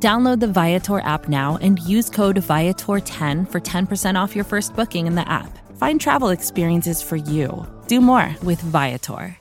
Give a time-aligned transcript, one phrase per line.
[0.00, 5.08] Download the Viator app now and use code Viator10 for 10% off your first booking
[5.08, 5.58] in the app.
[5.76, 7.66] Find travel experiences for you.
[7.88, 9.36] Do more with Viator.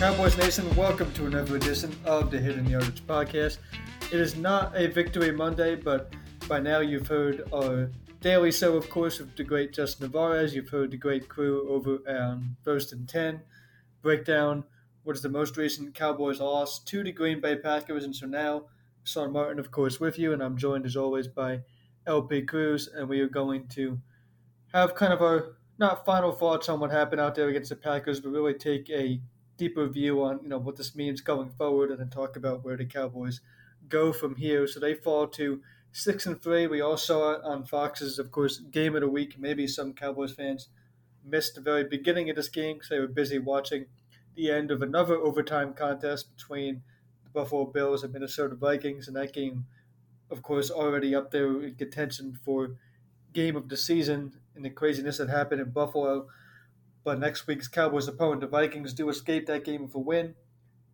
[0.00, 3.58] Cowboys Nation, welcome to another edition of the Hidden Yardage Podcast.
[4.10, 6.12] It is not a Victory Monday, but
[6.48, 7.88] by now you've heard our
[8.20, 10.54] daily show, of course, of the great Justin Navarez.
[10.54, 13.42] You've heard the great crew over on First and 10
[14.02, 14.64] Breakdown,
[15.04, 18.04] what is the most recent Cowboys loss to the Green Bay Packers.
[18.04, 18.64] And so now,
[19.04, 21.60] Sean Martin, of course, with you, and I'm joined as always by
[22.06, 24.00] LP Cruz, and we are going to
[24.72, 28.20] have kind of our not final thoughts on what happened out there against the Packers,
[28.20, 29.20] but really take a
[29.56, 32.76] deeper view on you know what this means going forward, and then talk about where
[32.76, 33.40] the Cowboys
[33.88, 34.66] go from here.
[34.66, 35.60] So they fall to
[35.92, 36.66] six and three.
[36.66, 39.36] We all saw it on Fox's, of course, game of the week.
[39.38, 40.68] Maybe some Cowboys fans
[41.24, 43.86] missed the very beginning of this game because they were busy watching
[44.34, 46.82] the end of another overtime contest between
[47.24, 49.66] the Buffalo Bills and Minnesota Vikings, and that game,
[50.30, 52.76] of course, already up there in contention for
[53.32, 56.28] game of the season and the craziness that happened in Buffalo.
[57.04, 60.34] But next week's Cowboys opponent, the Vikings, do escape that game with a win.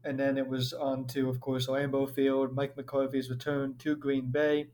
[0.04, 4.26] And then it was on to, of course, Lambeau Field, Mike McCarthy's return to Green
[4.30, 4.68] Bay,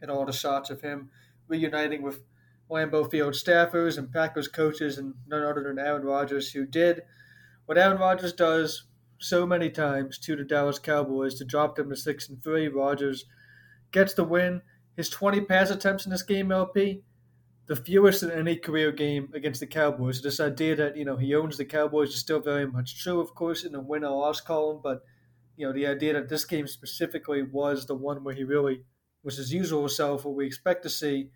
[0.00, 1.10] and all the shots of him
[1.48, 2.22] reuniting with
[2.70, 7.02] Lambeau Field staffers and Packers coaches and none other than Aaron Rodgers, who did
[7.66, 8.84] what Aaron Rodgers does
[9.18, 12.68] so many times to the Dallas Cowboys to drop them to six and three.
[12.68, 13.24] Rodgers
[13.92, 14.62] gets the win.
[14.96, 17.02] His 20 pass attempts in this game, LP,
[17.66, 20.22] the fewest in any career game against the Cowboys.
[20.22, 23.34] This idea that you know he owns the Cowboys is still very much true, of
[23.34, 24.80] course, in the win or loss column.
[24.82, 25.02] But
[25.56, 28.82] you know the idea that this game specifically was the one where he really
[29.26, 31.30] was his usual self, what we expect to see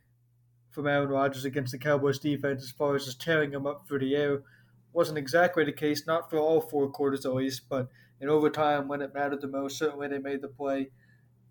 [0.71, 3.99] from Aaron Rodgers against the Cowboys defense as far as just tearing them up through
[3.99, 4.43] the air.
[4.93, 7.89] Wasn't exactly the case, not for all four quarters at least, but
[8.21, 10.91] in overtime when it mattered the most, certainly they made the play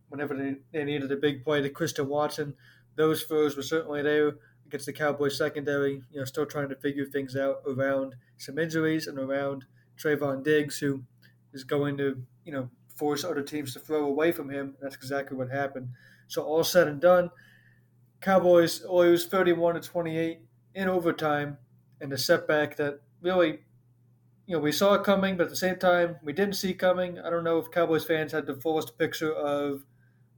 [0.08, 2.54] whenever they, they needed a big play to Christian Watson.
[2.96, 4.36] Those throws were certainly there
[4.66, 9.08] against the Cowboys secondary, you know, still trying to figure things out around some injuries
[9.08, 9.66] and around
[9.98, 11.04] Trevon Diggs, who
[11.52, 14.76] is going to, you know, force other teams to throw away from him.
[14.82, 15.90] That's exactly what happened.
[16.29, 17.31] So all said and done,
[18.22, 20.40] Cowboys oh, lose 31 to 28
[20.75, 21.57] in overtime,
[22.00, 23.59] and a setback that really,
[24.45, 27.19] you know, we saw it coming, but at the same time, we didn't see coming.
[27.19, 29.84] I don't know if Cowboys fans had the fullest picture of,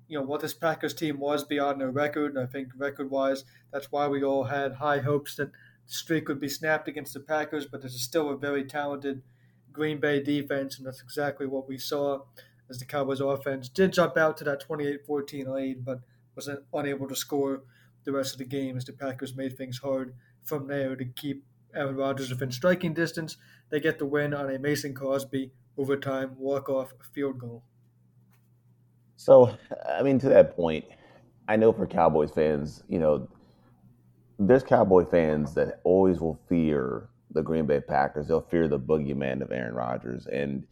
[0.07, 2.35] you know, what this Packers team was beyond their record.
[2.35, 6.39] And I think record-wise, that's why we all had high hopes that the streak would
[6.39, 7.65] be snapped against the Packers.
[7.65, 9.23] But this is still a very talented
[9.71, 12.21] Green Bay defense, and that's exactly what we saw
[12.71, 15.99] as the Cowboys offense did jump out to that 28-14 lead, but
[16.35, 17.63] was unable to score
[18.05, 21.43] the rest of the game as the Packers made things hard from there to keep
[21.75, 23.37] Aaron Rodgers within striking distance.
[23.69, 27.63] They get the win on a Mason Crosby overtime walk-off field goal.
[29.17, 29.55] So,
[29.87, 30.85] I mean, to that point,
[31.47, 33.27] I know for Cowboys fans, you know,
[34.39, 38.27] there's Cowboy fans that always will fear the Green Bay Packers.
[38.27, 40.25] They'll fear the boogeyman of Aaron Rodgers.
[40.25, 40.65] And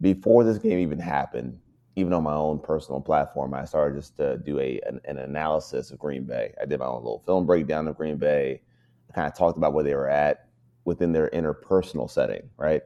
[0.00, 1.58] before this game even happened,
[1.96, 5.90] even on my own personal platform, I started just to do a an, an, analysis
[5.90, 6.54] of Green Bay.
[6.60, 8.60] I did my own little film breakdown of Green Bay.
[9.10, 10.48] I kind of talked about where they were at
[10.84, 12.82] within their interpersonal setting, right?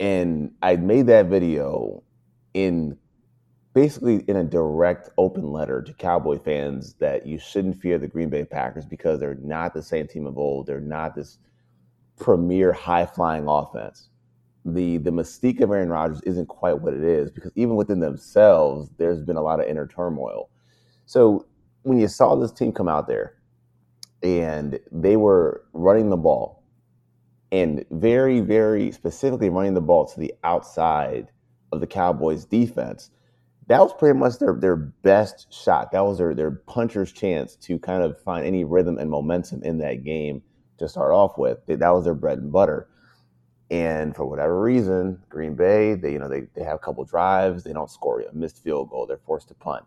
[0.00, 2.02] And I made that video
[2.54, 2.98] in
[3.74, 8.28] basically in a direct open letter to Cowboy fans that you shouldn't fear the Green
[8.28, 10.66] Bay Packers because they're not the same team of old.
[10.66, 11.38] They're not this
[12.18, 14.08] premier high flying offense
[14.74, 18.90] the the mystique of Aaron Rodgers isn't quite what it is because even within themselves,
[18.98, 20.50] there's been a lot of inner turmoil.
[21.06, 21.46] So
[21.82, 23.34] when you saw this team come out there
[24.22, 26.62] and they were running the ball
[27.50, 31.30] and very, very specifically running the ball to the outside
[31.72, 33.10] of the Cowboys defense,
[33.68, 35.92] that was pretty much their, their best shot.
[35.92, 39.78] That was their, their puncher's chance to kind of find any rhythm and momentum in
[39.78, 40.42] that game
[40.78, 41.58] to start off with.
[41.66, 42.88] That was their bread and butter.
[43.70, 47.64] And for whatever reason, Green Bay, they you know they, they have a couple drives,
[47.64, 49.84] they don't score a missed field goal, they're forced to punt.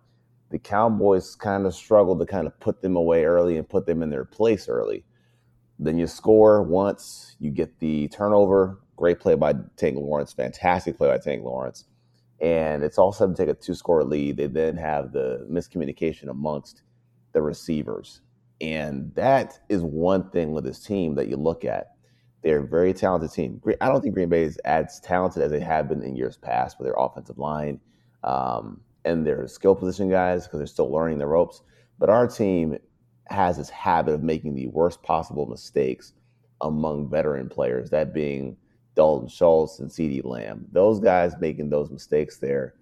[0.51, 4.03] The Cowboys kind of struggled to kind of put them away early and put them
[4.03, 5.03] in their place early.
[5.79, 8.79] then you score once, you get the turnover.
[8.97, 11.85] Great play by Tank Lawrence, fantastic play by Tank Lawrence.
[12.41, 14.37] And it's all sudden take a two score lead.
[14.37, 16.83] They then have the miscommunication amongst
[17.33, 18.21] the receivers.
[18.61, 21.95] And that is one thing with this team that you look at.
[22.43, 23.61] They're a very talented team.
[23.81, 26.79] I don't think Green Bay is as talented as they have been in years past
[26.79, 27.79] with their offensive line
[28.23, 31.61] um, and their skill position guys because they're still learning the ropes.
[31.99, 32.77] But our team
[33.27, 36.13] has this habit of making the worst possible mistakes
[36.61, 38.57] among veteran players, that being
[38.95, 40.65] Dalton Schultz and CeeDee Lamb.
[40.71, 42.75] Those guys making those mistakes there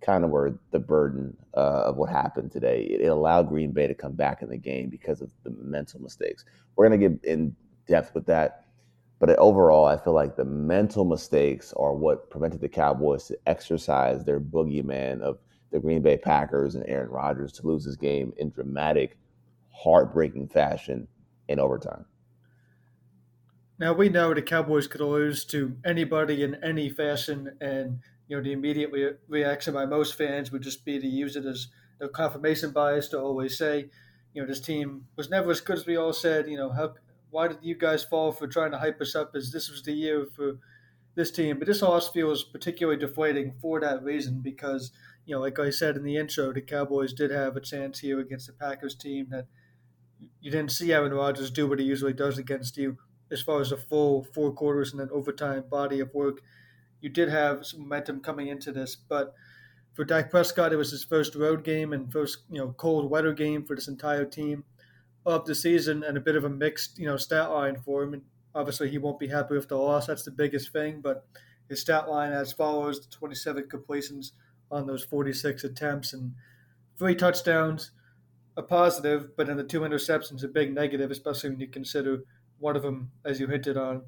[0.00, 2.82] kind of were the burden uh, of what happened today.
[2.82, 6.00] It, it, allowed Green Bay to come back in the game because of the mental
[6.00, 6.44] mistakes.
[6.76, 7.56] We're going to get in
[7.88, 8.65] depth with that.
[9.18, 14.24] But overall, I feel like the mental mistakes are what prevented the Cowboys to exercise
[14.24, 15.38] their boogeyman of
[15.70, 19.16] the Green Bay Packers and Aaron Rodgers to lose this game in dramatic
[19.72, 21.08] heartbreaking fashion
[21.48, 22.04] in overtime.
[23.78, 28.42] Now we know the Cowboys could lose to anybody in any fashion, and you know
[28.42, 31.68] the immediate re- reaction by most fans would just be to use it as
[31.98, 33.90] the confirmation bias to always say,
[34.32, 36.48] you know, this team was never as good as we all said.
[36.48, 36.94] You know, how
[37.36, 39.92] why did you guys fall for trying to hype us up as this was the
[39.92, 40.58] year for
[41.16, 41.58] this team?
[41.58, 44.90] But this loss feels particularly deflating for that reason because
[45.26, 48.18] you know, like I said in the intro, the Cowboys did have a chance here
[48.20, 49.48] against the Packers team that
[50.40, 52.96] you didn't see Aaron Rodgers do what he usually does against you
[53.30, 56.40] as far as a full four quarters and an overtime body of work.
[57.02, 59.34] You did have some momentum coming into this, but
[59.92, 63.34] for Dak Prescott, it was his first road game and first you know cold weather
[63.34, 64.64] game for this entire team
[65.26, 68.14] of the season, and a bit of a mixed you know stat line for him.
[68.14, 68.22] And
[68.54, 70.06] obviously, he won't be happy with the loss.
[70.06, 71.02] That's the biggest thing.
[71.02, 71.26] But
[71.68, 74.32] his stat line as follows: the 27 completions
[74.70, 76.34] on those 46 attempts and
[76.98, 77.92] three touchdowns
[78.56, 82.24] a positive, but in the two interceptions, a big negative, especially when you consider
[82.58, 84.02] one of them, as you hinted on,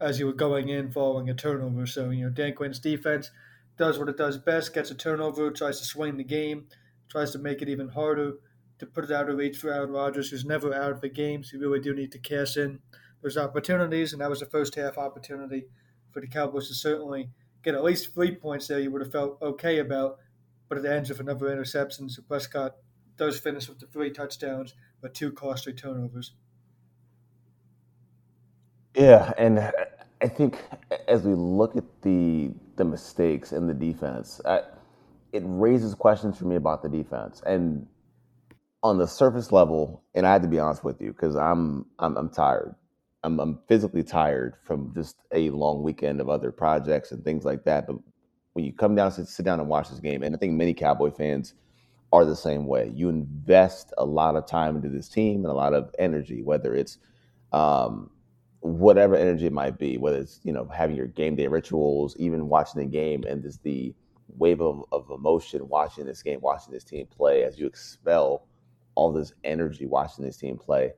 [0.00, 1.86] as you were going in following a turnover.
[1.86, 3.30] So, you know, Dan Quinn's defense
[3.78, 6.66] does what it does best, gets a turnover, tries to swing the game,
[7.08, 8.34] tries to make it even harder
[8.80, 11.44] to put it out of reach for Aaron Rodgers, who's never out of the game.
[11.44, 12.80] So you really do need to cash in
[13.22, 15.66] those opportunities, and that was a first half opportunity
[16.10, 17.28] for the Cowboys to certainly
[17.62, 18.80] get at least three points there.
[18.80, 20.16] You would have felt okay about,
[20.68, 22.08] but it ends with another interception.
[22.08, 22.76] So Prescott
[23.16, 26.32] does finish with the three touchdowns, but two costly turnovers.
[28.96, 29.70] Yeah, and
[30.22, 30.58] I think
[31.06, 34.62] as we look at the the mistakes in the defense, I,
[35.34, 37.42] it raises questions for me about the defense.
[37.44, 37.86] And
[38.82, 42.16] on the surface level, and I had to be honest with you because I'm, I'm
[42.16, 42.74] I'm tired.
[43.22, 47.64] I'm, I'm physically tired from just a long weekend of other projects and things like
[47.64, 47.86] that.
[47.86, 47.96] But
[48.54, 50.72] when you come down, sit, sit down and watch this game, and I think many
[50.72, 51.54] Cowboy fans
[52.12, 52.90] are the same way.
[52.94, 56.74] You invest a lot of time into this team and a lot of energy, whether
[56.74, 56.98] it's
[57.52, 58.10] um,
[58.60, 62.48] whatever energy it might be, whether it's you know having your game day rituals, even
[62.48, 63.94] watching the game, and just the
[64.38, 68.46] wave of, of emotion watching this game, watching this team play as you expel
[68.94, 70.92] all this energy watching this team play.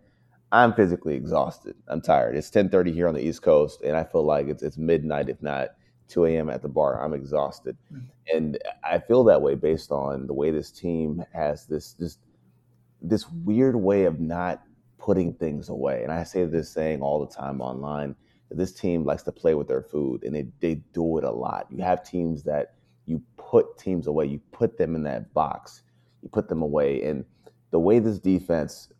[0.52, 1.74] I'm physically exhausted.
[1.88, 2.36] I'm tired.
[2.36, 5.40] It's 10:30 here on the East Coast, and I feel like it's it's midnight, if
[5.42, 5.70] not
[6.08, 6.50] 2 a.m.
[6.50, 7.02] at the bar.
[7.02, 8.36] I'm exhausted, mm-hmm.
[8.36, 12.18] and I feel that way based on the way this team has this this
[13.00, 14.62] this weird way of not
[14.98, 16.02] putting things away.
[16.04, 18.14] And I say this saying all the time online
[18.48, 21.30] that this team likes to play with their food, and they they do it a
[21.30, 21.66] lot.
[21.70, 22.74] You have teams that
[23.06, 25.82] you put teams away, you put them in that box,
[26.22, 27.24] you put them away, and
[27.72, 28.92] the way this defense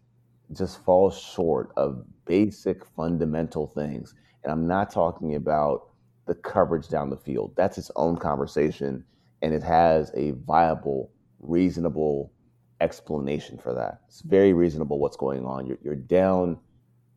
[0.52, 4.14] just falls short of basic fundamental things.
[4.42, 5.90] And I'm not talking about
[6.26, 7.52] the coverage down the field.
[7.56, 9.04] That's its own conversation,
[9.40, 12.32] and it has a viable, reasonable
[12.80, 14.00] explanation for that.
[14.08, 15.66] It's very reasonable what's going on.
[15.66, 16.58] You're, you're down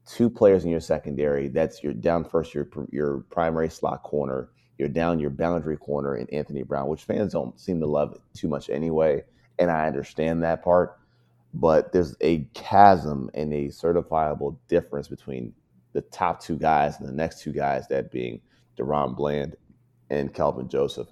[0.06, 1.48] two players in your secondary.
[1.48, 4.50] That's you're down first your your primary slot corner.
[4.78, 8.50] You're down your boundary corner in Anthony Brown, which fans don't seem to love too
[8.50, 9.24] much anyway,
[9.58, 11.00] and I understand that part.
[11.58, 15.54] But there's a chasm and a certifiable difference between
[15.94, 18.42] the top two guys and the next two guys, that being
[18.78, 19.56] DaRon Bland
[20.10, 21.08] and Kelvin Joseph.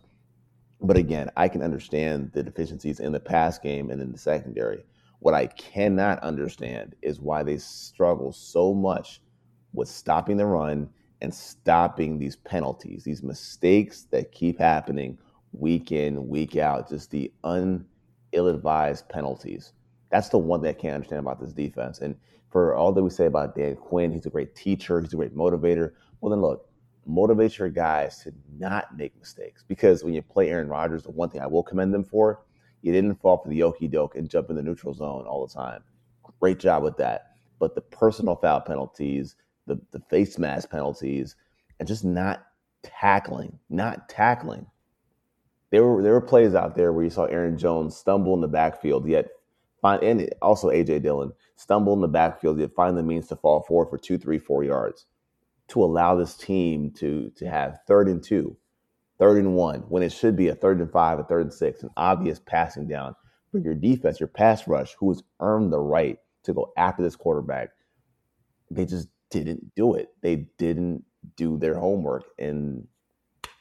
[0.81, 4.83] But again, I can understand the deficiencies in the pass game and in the secondary.
[5.19, 9.21] What I cannot understand is why they struggle so much
[9.71, 10.89] with stopping the run
[11.21, 15.17] and stopping these penalties, these mistakes that keep happening
[15.53, 17.85] week in, week out, just the un
[18.33, 19.71] ill advised penalties.
[20.13, 21.99] That's the one that I can't understand about this defense.
[21.99, 22.15] And
[22.51, 25.35] for all that we say about Dan Quinn, he's a great teacher, he's a great
[25.35, 25.93] motivator.
[26.21, 26.69] Well, then look,
[27.05, 29.65] motivate your guys to not make mistakes.
[29.67, 32.45] Because when you play Aaron Rodgers, the one thing I will commend them for,
[32.83, 35.53] you didn't fall for the okey doke and jump in the neutral zone all the
[35.53, 35.83] time.
[36.39, 37.35] Great job with that.
[37.59, 39.35] but the personal foul penalties,
[39.67, 41.35] the, the face mask penalties,
[41.79, 42.45] and just not
[42.83, 44.67] tackling, not tackling.
[45.71, 48.47] There were there were plays out there where you saw Aaron Jones stumble in the
[48.47, 49.29] backfield, yet
[49.83, 53.61] find and also AJ Dillon stumble in the backfield, yet find the means to fall
[53.61, 55.05] forward for two, three, four yards
[55.67, 58.57] to allow this team to to have third and two,
[59.19, 61.83] third and one, when it should be a third and five, a third and six,
[61.83, 63.15] an obvious passing down
[63.51, 67.15] for your defense, your pass rush, who has earned the right to go after this
[67.15, 67.69] quarterback.
[68.71, 70.09] They just didn't do it.
[70.21, 71.03] They didn't
[71.35, 72.23] do their homework.
[72.39, 72.87] And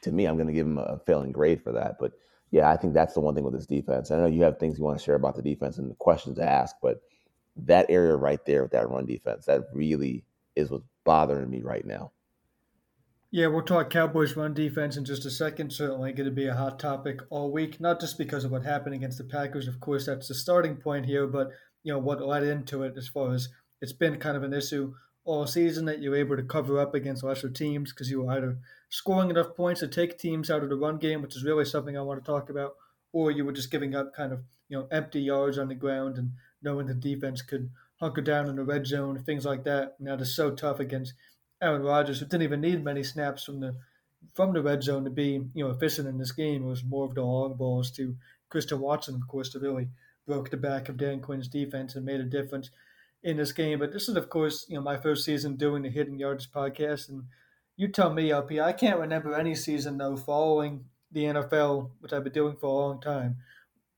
[0.01, 1.97] to me, I'm going to give them a failing grade for that.
[1.99, 2.13] But
[2.53, 4.11] yeah, I think that's the one thing with this defense.
[4.11, 6.37] I know you have things you want to share about the defense and the questions
[6.37, 7.01] to ask, but
[7.55, 10.23] that area right there with that run defense, that really
[10.55, 12.11] is what's bothering me right now.
[13.31, 15.73] Yeah, we'll talk Cowboys run defense in just a second.
[15.73, 18.93] Certainly going to be a hot topic all week, not just because of what happened
[18.93, 19.67] against the Packers.
[19.67, 21.49] Of course, that's the starting point here, but
[21.81, 23.49] you know what led into it as far as
[23.81, 24.93] it's been kind of an issue
[25.25, 28.57] all season that you're able to cover up against lesser teams because you were either
[28.89, 31.97] scoring enough points to take teams out of the run game, which is really something
[31.97, 32.75] I want to talk about,
[33.11, 36.17] or you were just giving up kind of you know empty yards on the ground
[36.17, 39.95] and knowing the defense could hunker down in the red zone, things like that.
[39.99, 41.13] Now it's so tough against
[41.61, 43.75] Aaron Rodgers, who didn't even need many snaps from the
[44.33, 46.63] from the red zone to be you know efficient in this game.
[46.63, 48.15] It was more of the long balls to
[48.49, 49.87] Christian Watson, of course, to really
[50.25, 52.69] broke the back of Dan Quinn's defense and made a difference
[53.23, 53.79] in this game.
[53.79, 57.09] But this is, of course, you know, my first season doing the Hidden Yards podcast,
[57.09, 57.23] and
[57.75, 62.23] you tell me, LP, I can't remember any season though following the NFL, which I've
[62.23, 63.37] been doing for a long time,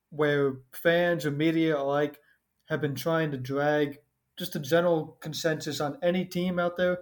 [0.09, 2.19] where fans or media alike
[2.65, 3.99] have been trying to drag
[4.37, 6.99] just a general consensus on any team out there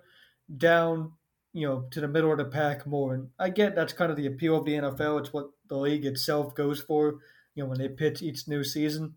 [0.58, 1.14] down,
[1.52, 3.14] you know, to the middle of the pack more.
[3.14, 5.20] And I get that's kind of the appeal of the NFL.
[5.20, 7.20] It's what the league itself goes for
[7.56, 9.16] you know, when they pitch each new season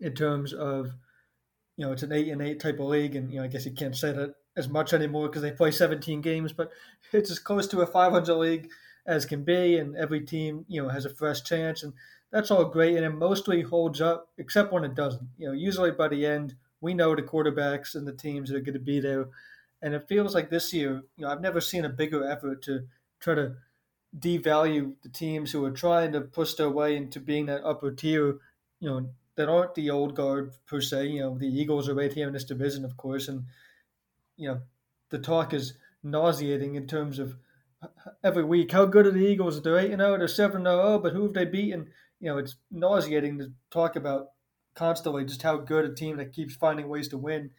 [0.00, 0.94] in terms of,
[1.76, 3.16] you know, it's an eight and eight type of league.
[3.16, 5.70] And, you know, I guess you can't say that as much anymore because they play
[5.70, 6.70] 17 games, but
[7.12, 8.70] it's as close to a 500 league
[9.06, 9.76] as can be.
[9.76, 11.82] And every team, you know, has a fresh chance.
[11.82, 11.92] And
[12.32, 12.96] that's all great.
[12.96, 15.28] And it mostly holds up, except when it doesn't.
[15.38, 18.60] You know, usually by the end, we know the quarterbacks and the teams that are
[18.60, 19.28] going to be there.
[19.82, 22.86] And it feels like this year, you know, I've never seen a bigger effort to
[23.20, 23.56] try to
[24.18, 28.38] devalue the teams who are trying to push their way into being that upper tier,
[28.80, 31.08] you know, that aren't the old guard per se.
[31.08, 33.44] You know, the Eagles are right here in this division, of course, and
[34.36, 34.60] you know,
[35.10, 37.36] the talk is nauseating in terms of
[38.22, 39.60] every week how good are the Eagles?
[39.62, 41.88] They're eight and zero, they're seven and zero, but who have they beaten?
[42.20, 44.28] You know, it's nauseating to talk about
[44.74, 47.50] constantly just how good a team that keeps finding ways to win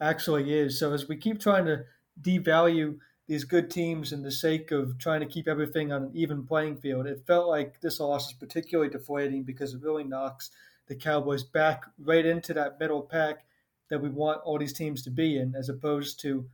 [0.00, 0.78] actually is.
[0.78, 1.84] So as we keep trying to
[2.20, 6.46] devalue these good teams in the sake of trying to keep everything on an even
[6.46, 7.06] playing field.
[7.06, 10.50] It felt like this loss is particularly deflating because it really knocks
[10.86, 13.44] the Cowboys back right into that middle pack
[13.90, 16.46] that we want all these teams to be in, as opposed to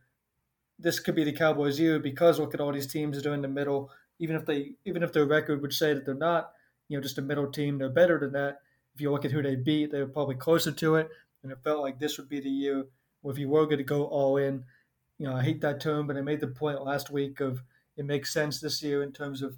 [0.79, 3.41] this could be the Cowboys' year because look at all these teams that are in
[3.41, 3.89] the middle.
[4.19, 6.51] Even if they, even if their record would say that they're not,
[6.87, 8.59] you know, just a middle team, they're better than that.
[8.93, 11.09] If you look at who they beat, they're probably closer to it.
[11.41, 12.85] And it felt like this would be the year
[13.21, 14.63] where if you were going to go all in,
[15.17, 17.63] you know, I hate that term, but I made the point last week of
[17.97, 19.57] it makes sense this year in terms of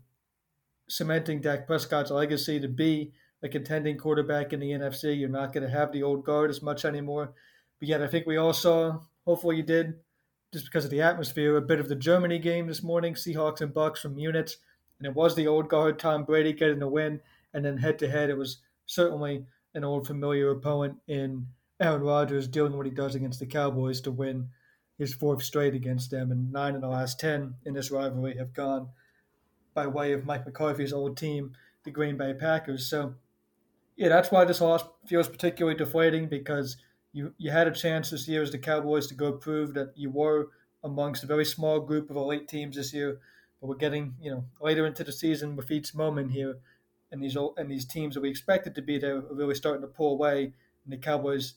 [0.88, 3.12] cementing Dak Prescott's legacy to be
[3.44, 5.18] a contending quarterback in the NFC.
[5.18, 7.34] You're not going to have the old guard as much anymore.
[7.80, 9.96] But yet, I think we all saw, hopefully you did,
[10.54, 13.74] just because of the atmosphere, a bit of the Germany game this morning, Seahawks and
[13.74, 14.52] Bucks from Munich.
[15.00, 17.20] And it was the old guard, Tom Brady, getting the win.
[17.54, 21.48] And then head to head, it was certainly an old familiar opponent in
[21.80, 24.50] Aaron Rodgers doing what he does against the Cowboys to win
[24.98, 28.54] his fourth straight against them, and nine of the last ten in this rivalry have
[28.54, 28.88] gone
[29.74, 31.52] by way of Mike McCarthy's old team,
[31.84, 32.90] the Green Bay Packers.
[32.90, 33.14] So,
[33.96, 36.78] yeah, that's why this loss feels particularly deflating because
[37.14, 40.10] you you had a chance this year as the Cowboys to go prove that you
[40.10, 40.50] were
[40.84, 43.20] amongst a very small group of elite teams this year.
[43.60, 46.58] But we're getting you know later into the season with each moment here,
[47.12, 49.88] and these and these teams that we expected to be there are really starting to
[49.88, 51.56] pull away, and the Cowboys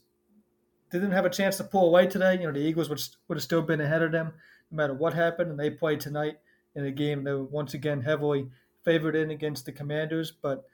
[0.90, 2.34] didn't have a chance to pull away today.
[2.34, 4.32] You know, the Eagles would, would have still been ahead of them
[4.70, 6.38] no matter what happened, and they played tonight
[6.74, 8.48] in a game they were once again heavily
[8.84, 10.64] favored in against the Commanders, but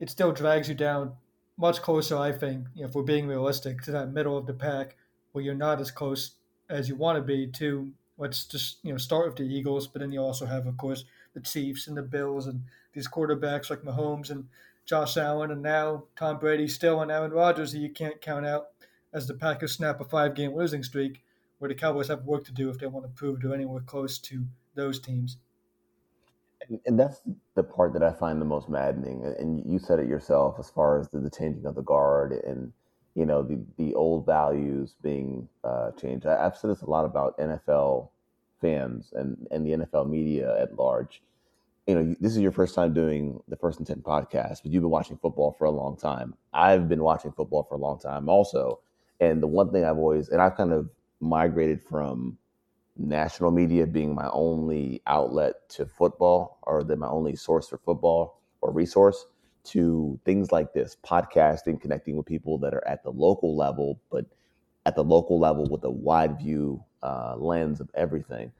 [0.00, 1.14] it still drags you down
[1.58, 4.52] much closer, I think, you know, if we're being realistic, to that middle of the
[4.52, 4.96] pack
[5.32, 6.32] where you're not as close
[6.68, 10.00] as you want to be to let's just, you know, start with the Eagles, but
[10.00, 12.62] then you also have, of course, the Chiefs and the Bills and
[12.92, 14.48] these quarterbacks like Mahomes and
[14.86, 18.68] Josh Allen and now Tom Brady still and Aaron Rodgers that you can't count out
[19.12, 21.22] as the Packers snap a five game losing streak,
[21.58, 24.18] where the Cowboys have work to do if they want to prove they're anywhere close
[24.18, 25.36] to those teams.
[26.86, 27.20] And, that's
[27.54, 29.24] the part that I find the most maddening.
[29.38, 32.72] And you said it yourself as far as the, the changing of the guard and
[33.16, 36.26] you know the the old values being uh, changed.
[36.26, 38.10] I, have said this a lot about NFL
[38.60, 41.22] fans and and the NFL media at large.
[41.86, 44.82] You know, this is your first time doing the First and Ten podcast, but you've
[44.82, 46.34] been watching football for a long time.
[46.52, 48.80] I've been watching football for a long time, also.
[49.20, 52.36] And the one thing I've always and I've kind of migrated from
[52.98, 58.40] national media being my only outlet to football, or then my only source for football
[58.60, 59.26] or resource
[59.64, 64.26] to things like this podcasting, connecting with people that are at the local level, but
[64.86, 68.52] at the local level with a wide view uh, lens of everything.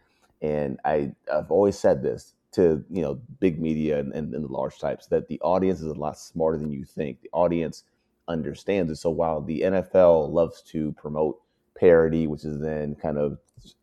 [0.42, 4.52] And I, I've always said this to you know big media and, and, and the
[4.52, 7.22] large types that the audience is a lot smarter than you think.
[7.22, 7.84] The audience
[8.28, 8.96] understands it.
[8.96, 11.40] So while the NFL loves to promote
[11.78, 13.38] parody, which is then kind of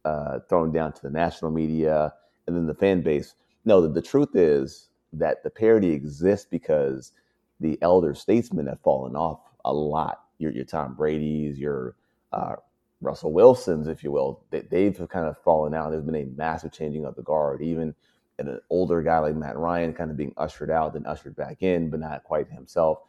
[0.05, 2.13] uh, thrown down to the national media
[2.47, 3.35] and then the fan base,
[3.65, 7.11] no, the, the truth is that the parody exists because
[7.59, 10.25] the elder statesmen have fallen off a lot.
[10.39, 11.95] Your, your Tom Brady's, your
[12.33, 12.55] uh,
[13.01, 15.91] Russell Wilson's, if you will, they, they've kind of fallen out.
[15.91, 17.61] There's been a massive changing of the guard.
[17.61, 17.95] Even
[18.39, 21.89] an older guy like Matt Ryan kind of being ushered out, then ushered back in,
[21.89, 22.99] but not quite himself.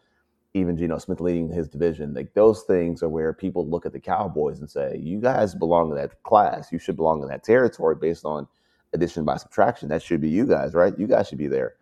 [0.56, 3.98] Even Geno Smith leading his division, like those things are where people look at the
[3.98, 6.70] Cowboys and say, "You guys belong in that class.
[6.70, 8.46] You should belong in that territory based on
[8.92, 9.88] addition by subtraction.
[9.88, 10.96] That should be you guys, right?
[10.96, 11.74] You guys should be there."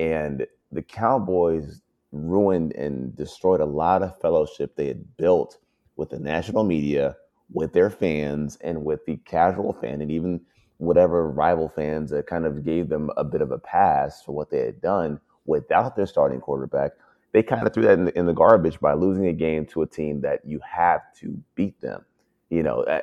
[0.00, 5.58] And the Cowboys ruined and destroyed a lot of fellowship they had built
[5.96, 7.16] with the national media,
[7.52, 10.40] with their fans, and with the casual fan, and even
[10.78, 14.50] whatever rival fans that kind of gave them a bit of a pass for what
[14.50, 16.92] they had done without their starting quarterback.
[17.32, 19.82] They kind of threw that in the, in the garbage by losing a game to
[19.82, 22.04] a team that you have to beat them.
[22.50, 23.00] You know, uh,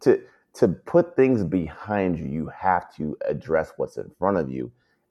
[0.00, 0.20] to
[0.54, 4.70] to put things behind you, you have to address what's in front of you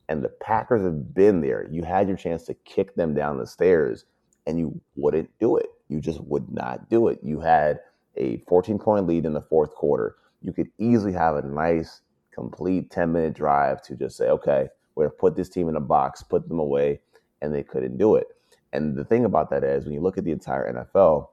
[0.10, 1.68] and the Packers have been there.
[1.70, 4.06] You had your chance to kick them down the stairs
[4.46, 5.68] and you wouldn't do it.
[5.90, 7.20] You just would not do it.
[7.22, 7.80] You had
[8.16, 10.16] a 14 point lead in the fourth quarter.
[10.42, 12.02] You could easily have a nice,
[12.34, 15.76] complete 10 minute drive to just say, okay, we're going to put this team in
[15.76, 17.02] a box, put them away,
[17.42, 18.28] and they couldn't do it.
[18.74, 21.30] And the thing about that is, when you look at the entire NFL,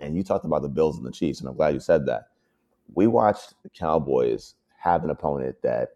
[0.00, 2.28] and you talked about the Bills and the Chiefs, and I'm glad you said that.
[2.94, 5.90] We watched the Cowboys have an opponent that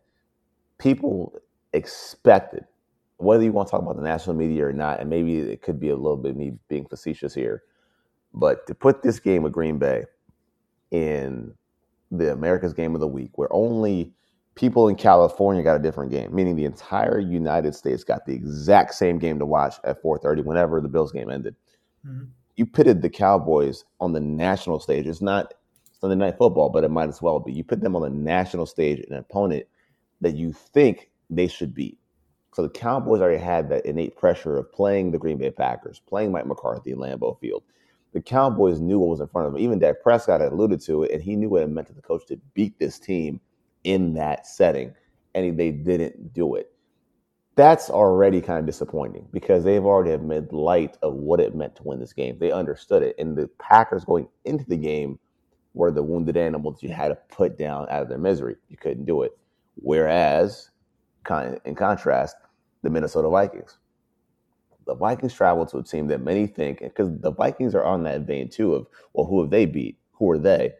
[0.79, 1.35] people
[1.73, 2.64] expected,
[3.16, 5.81] whether you want to talk about the national media or not, and maybe it could
[5.81, 7.62] be a little bit me being facetious here,
[8.33, 10.05] but to put this game with Green Bay
[10.90, 11.55] in
[12.11, 14.12] the America's Game of the Week, where only
[14.55, 18.95] people in California got a different game, meaning the entire United States got the exact
[18.95, 21.55] same game to watch at 4:30 whenever the Bills game ended.
[22.07, 22.25] Mm-hmm.
[22.57, 25.07] You pitted the Cowboys on the national stage.
[25.07, 25.55] It's not
[26.01, 27.53] Sunday night football, but it might as well be.
[27.53, 29.67] You put them on the national stage, an opponent
[30.21, 31.99] that you think they should beat.
[32.53, 36.31] So the Cowboys already had that innate pressure of playing the Green Bay Packers, playing
[36.31, 37.64] Mike McCarthy in Lambeau Field.
[38.12, 39.61] The Cowboys knew what was in front of them.
[39.61, 42.01] Even Dak Prescott had alluded to it, and he knew what it meant to the
[42.01, 43.40] coach to beat this team
[43.85, 44.92] in that setting,
[45.35, 46.70] and they didn't do it.
[47.57, 51.85] That's already kind of disappointing because they've already made light of what it meant to
[51.85, 52.37] win this game.
[52.38, 55.18] They understood it, and the Packers going into the game
[55.75, 58.57] were the wounded animals you had to put down out of their misery.
[58.68, 59.37] You couldn't do it.
[59.77, 60.70] Whereas
[61.64, 62.37] in contrast,
[62.83, 63.79] the Minnesota Vikings.
[64.87, 68.23] The Vikings travel to a team that many think, because the Vikings are on that
[68.23, 69.99] vein too of, well, who have they beat?
[70.12, 70.75] Who are they?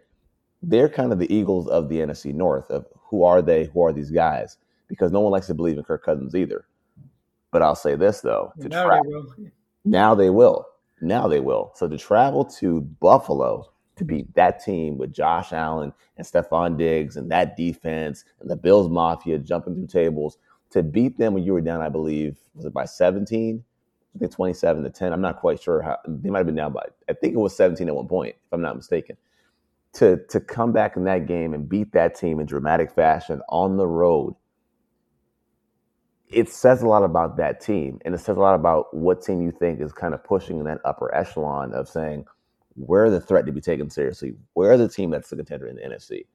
[0.62, 3.64] They're kind of the Eagles of the NFC North of who are they?
[3.64, 4.59] Who are these guys?
[4.88, 6.67] Because no one likes to believe in Kirk Cousins either.
[7.51, 9.51] But I'll say this though: to now travel, they will.
[9.85, 10.67] Now they will.
[11.01, 11.73] Now they will.
[11.75, 17.17] So to travel to Buffalo to beat that team with Josh Allen and Stefon Diggs
[17.17, 20.38] and that defense and the Bills Mafia jumping through tables
[20.71, 23.62] to beat them when you were down, I believe, was it by 17?
[24.14, 25.12] I think 27 to 10.
[25.12, 27.57] I'm not quite sure how they might have been down by, I think it was
[27.57, 29.17] 17 at one point, if I'm not mistaken.
[29.95, 33.77] To, to come back in that game and beat that team in dramatic fashion on
[33.77, 34.35] the road,
[36.29, 38.01] it says a lot about that team.
[38.05, 40.65] And it says a lot about what team you think is kind of pushing in
[40.65, 42.25] that upper echelon of saying,
[42.77, 44.35] we're the threat to be taken seriously.
[44.55, 46.27] We're the team that's the contender in the NFC,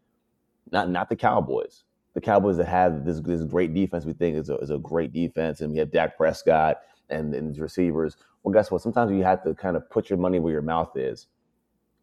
[0.72, 1.84] not not the Cowboys.
[2.14, 5.14] The Cowboys that have this this great defense, we think is a, is a great
[5.14, 6.78] defense, and we have Dak Prescott
[7.10, 8.18] and, and receivers.
[8.44, 8.82] Well, guess what?
[8.82, 11.28] Sometimes you have to kind of put your money where your mouth is,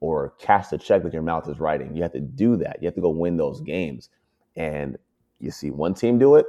[0.01, 1.97] or cast a check that your mouth is writing.
[1.97, 2.79] You have to do that.
[2.81, 4.11] You have to go win those games,
[4.57, 4.97] and
[5.41, 6.47] you see one team do it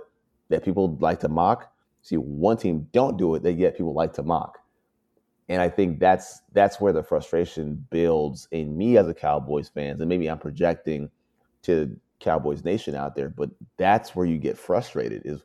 [0.49, 1.71] that people like to mock.
[2.01, 4.59] See one team don't do it that yet people like to mock
[5.49, 10.01] and I think that's that's where the frustration builds in me as a Cowboys fans,
[10.01, 11.09] and maybe I'm projecting
[11.63, 15.43] to Cowboys Nation out there, but that's where you get frustrated is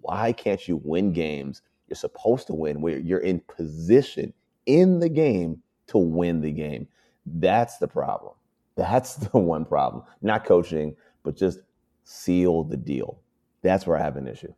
[0.00, 4.32] why can't you win games you're supposed to win where you're in position
[4.66, 6.88] in the game to win the game.
[7.26, 8.34] That's the problem.
[8.76, 10.04] That's the one problem.
[10.22, 11.60] Not coaching, but just
[12.04, 13.18] seal the deal.
[13.62, 14.54] That's where I have an issue.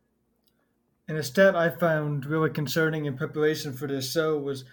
[1.07, 4.63] And a stat I found really concerning in preparation for this show was,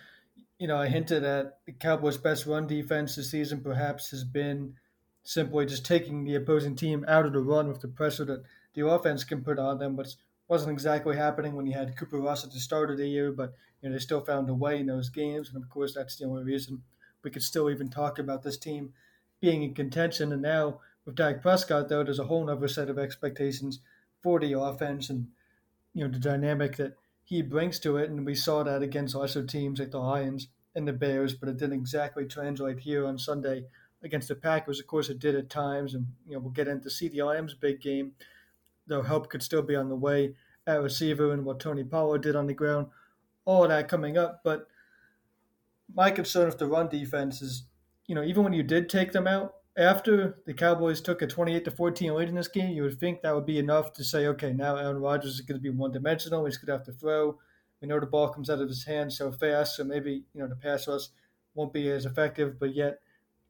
[0.59, 4.75] you know, I hinted at the Cowboys' best run defense this season perhaps has been
[5.23, 8.43] simply just taking the opposing team out of the run with the pressure that
[8.75, 10.15] the offense can put on them, but
[10.47, 13.55] wasn't exactly happening when you had Cooper Rush at the start of the year, but
[13.81, 16.27] you know, they still found a way in those games, and of course that's the
[16.27, 16.83] only reason
[17.23, 18.93] we could still even talk about this team
[19.41, 20.33] being in contention.
[20.33, 23.81] And now with Dak Prescott, though, there's a whole other set of expectations
[24.23, 25.29] for the offense and
[25.95, 29.45] you know the dynamic that he brings to it, and we saw that against lesser
[29.45, 33.65] teams like the Lions and the Bears, but it didn't exactly translate here on Sunday
[34.03, 34.79] against the Packers.
[34.79, 37.81] Of course, it did at times, and you know we'll get into CeeDee Lamb's big
[37.81, 38.13] game,
[38.87, 40.35] though help could still be on the way
[40.67, 42.89] at receiver and what Tony Pollard did on the ground,
[43.45, 44.43] all that coming up.
[44.45, 44.69] But
[45.95, 47.65] my concern with the run defense is,
[48.07, 51.65] you know, even when you did take them out, after the Cowboys took a 28
[51.67, 54.27] to 14 lead in this game, you would think that would be enough to say,
[54.29, 56.45] okay, now Aaron Rodgers is going to be one dimensional.
[56.45, 57.39] He's going to have to throw.
[57.81, 60.49] We know the ball comes out of his hand so fast, so maybe you know
[60.49, 61.09] the pass rush
[61.55, 62.59] won't be as effective.
[62.59, 63.01] But yet,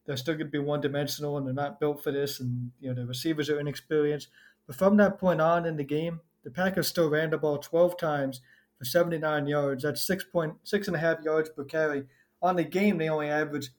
[0.04, 2.40] they're still going to be one dimensional, and they're not built for this.
[2.40, 4.28] And you know the receivers are inexperienced.
[4.66, 7.96] But from that point on in the game, the Packers still ran the ball 12
[7.98, 8.40] times
[8.78, 9.84] for 79 yards.
[9.84, 12.06] That's six point six and a half yards per carry.
[12.42, 13.70] On the game, they only averaged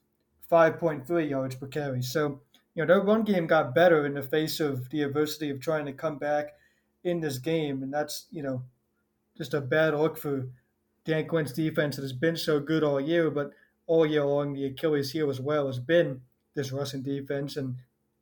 [0.51, 2.01] 5.3 yards per carry.
[2.01, 2.41] So,
[2.75, 5.85] you know, their run game got better in the face of the adversity of trying
[5.85, 6.53] to come back
[7.03, 7.83] in this game.
[7.83, 8.63] And that's, you know,
[9.37, 10.47] just a bad look for
[11.05, 13.51] Dan Quinn's defense that has been so good all year, but
[13.85, 16.21] all year long, the Achilles heel as well has been
[16.53, 17.55] this rushing defense.
[17.55, 17.75] And,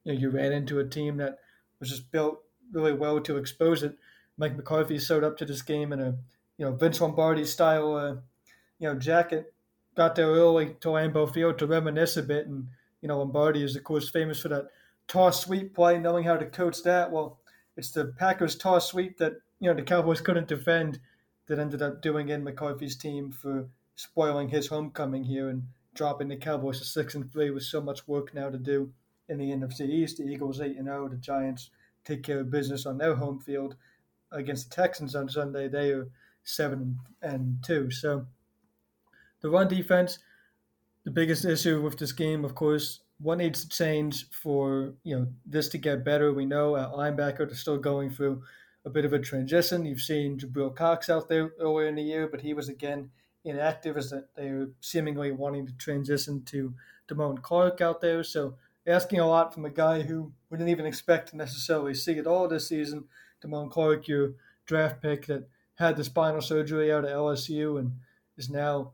[0.04, 1.40] you know, you ran into a team that
[1.80, 3.98] was just built really well to expose it.
[4.38, 6.18] Mike McCarthy showed up to this game in a,
[6.58, 8.16] you know, Vince Lombardi style, uh,
[8.80, 9.54] you know, jacket
[9.96, 12.48] got there early to Lambeau Field to reminisce a bit.
[12.48, 12.68] And,
[13.02, 14.68] you know, Lombardi is, of course, famous for that
[15.08, 17.12] toss sweep play, knowing how to coach that.
[17.12, 17.40] Well,
[17.78, 21.00] it's the Packers toss sweep that, you know, the Cowboys couldn't defend
[21.48, 26.36] that ended up doing in McCarthy's team for spoiling his homecoming here and dropping the
[26.36, 28.92] Cowboys to 6 and 3 with so much work now to do
[29.30, 30.18] in the NFC East.
[30.18, 31.70] The Eagles 8 and 0, the Giants
[32.04, 33.76] take care of business on their home field
[34.32, 35.68] against the Texans on Sunday.
[35.68, 36.08] They are
[36.44, 37.92] 7 and 2.
[37.92, 38.28] So,
[39.46, 40.18] the run defense,
[41.04, 45.28] the biggest issue with this game, of course, what needs to change for you know
[45.46, 46.34] this to get better?
[46.34, 48.42] We know at linebacker they're still going through
[48.86, 49.86] a bit of a transition.
[49.86, 53.12] You've seen Jabril Cox out there earlier in the year, but he was again
[53.44, 56.74] inactive as they are seemingly wanting to transition to
[57.08, 58.24] Damone Clark out there.
[58.24, 58.56] So
[58.88, 62.26] asking a lot from a guy who we didn't even expect to necessarily see at
[62.26, 63.04] all this season.
[63.44, 64.34] Damone Clark, your
[64.66, 67.92] draft pick that had the spinal surgery out at LSU and
[68.38, 68.92] is now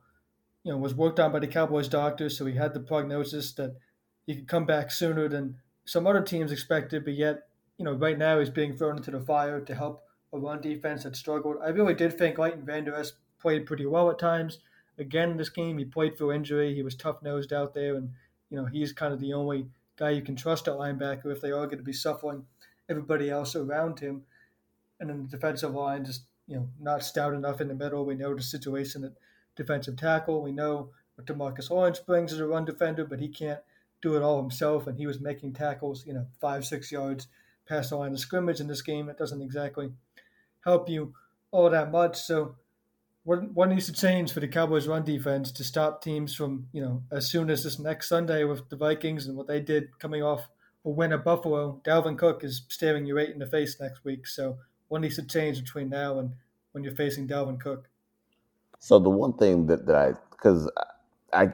[0.63, 3.76] you know, was worked on by the Cowboys doctors, so he had the prognosis that
[4.26, 7.04] he could come back sooner than some other teams expected.
[7.04, 7.47] But yet,
[7.78, 11.04] you know, right now he's being thrown into the fire to help a run defense
[11.04, 11.58] that struggled.
[11.63, 14.60] I really did think Leighton Vander Esch played pretty well at times.
[14.97, 16.76] Again, in this game, he played through injury.
[16.76, 18.12] He was tough nosed out there, and
[18.50, 21.52] you know he's kind of the only guy you can trust at linebacker if they
[21.52, 22.45] are going to be suffering
[22.89, 24.24] everybody else around him.
[25.00, 28.06] And then the defensive line just you know not stout enough in the middle.
[28.06, 29.15] We know the situation that
[29.56, 30.42] defensive tackle.
[30.42, 33.60] We know what DeMarcus Lawrence brings as a run defender, but he can't
[34.02, 34.88] do it all himself.
[34.88, 37.28] And he was making tackles, you know, five, six yards
[37.68, 39.10] past the line of scrimmage in this game.
[39.10, 39.92] It doesn't exactly
[40.66, 41.14] help you
[41.52, 42.20] all that much.
[42.20, 42.56] So,
[43.24, 46.82] what, what needs to change for the Cowboys' run defense to stop teams from, you
[46.82, 50.24] know, as soon as this next Sunday with the Vikings and what they did coming
[50.24, 50.50] off
[50.86, 51.80] a win at Buffalo?
[51.84, 54.26] Dalvin Cook is staring you right in the face next week.
[54.26, 56.32] So, what needs to change between now and
[56.72, 57.90] when you're facing Dalvin Cook?
[58.82, 60.70] So the one thing that, that I because
[61.32, 61.54] I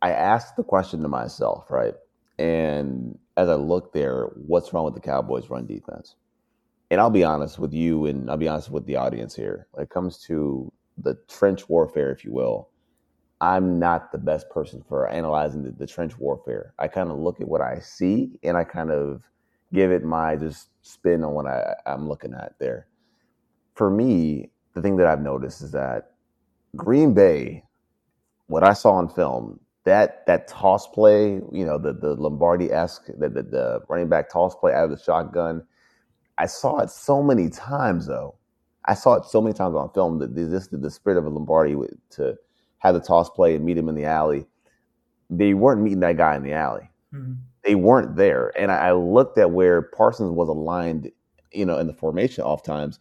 [0.00, 1.94] I asked the question to myself, right?
[2.38, 6.16] And as I look there, what's wrong with the Cowboys run defense?
[6.90, 9.66] And I'll be honest with you and I'll be honest with the audience here.
[9.72, 12.70] When it comes to the trench warfare, if you will,
[13.42, 16.72] I'm not the best person for analyzing the, the trench warfare.
[16.78, 19.24] I kind of look at what I see and I kind of
[19.74, 22.86] give it my just spin on what I, I'm looking at there.
[23.74, 26.11] For me, the thing that I've noticed is that
[26.76, 27.64] Green Bay,
[28.46, 33.06] what I saw on film, that that toss play, you know, the the Lombardi esque,
[33.18, 35.62] the, the, the running back toss play out of the shotgun,
[36.38, 38.36] I saw it so many times though.
[38.84, 41.28] I saw it so many times on film that this did the spirit of a
[41.28, 41.76] Lombardi
[42.10, 42.36] to
[42.78, 44.46] have the toss play and meet him in the alley.
[45.30, 46.90] They weren't meeting that guy in the alley.
[47.14, 47.34] Mm-hmm.
[47.64, 51.12] They weren't there, and I, I looked at where Parsons was aligned,
[51.52, 52.98] you know, in the formation off times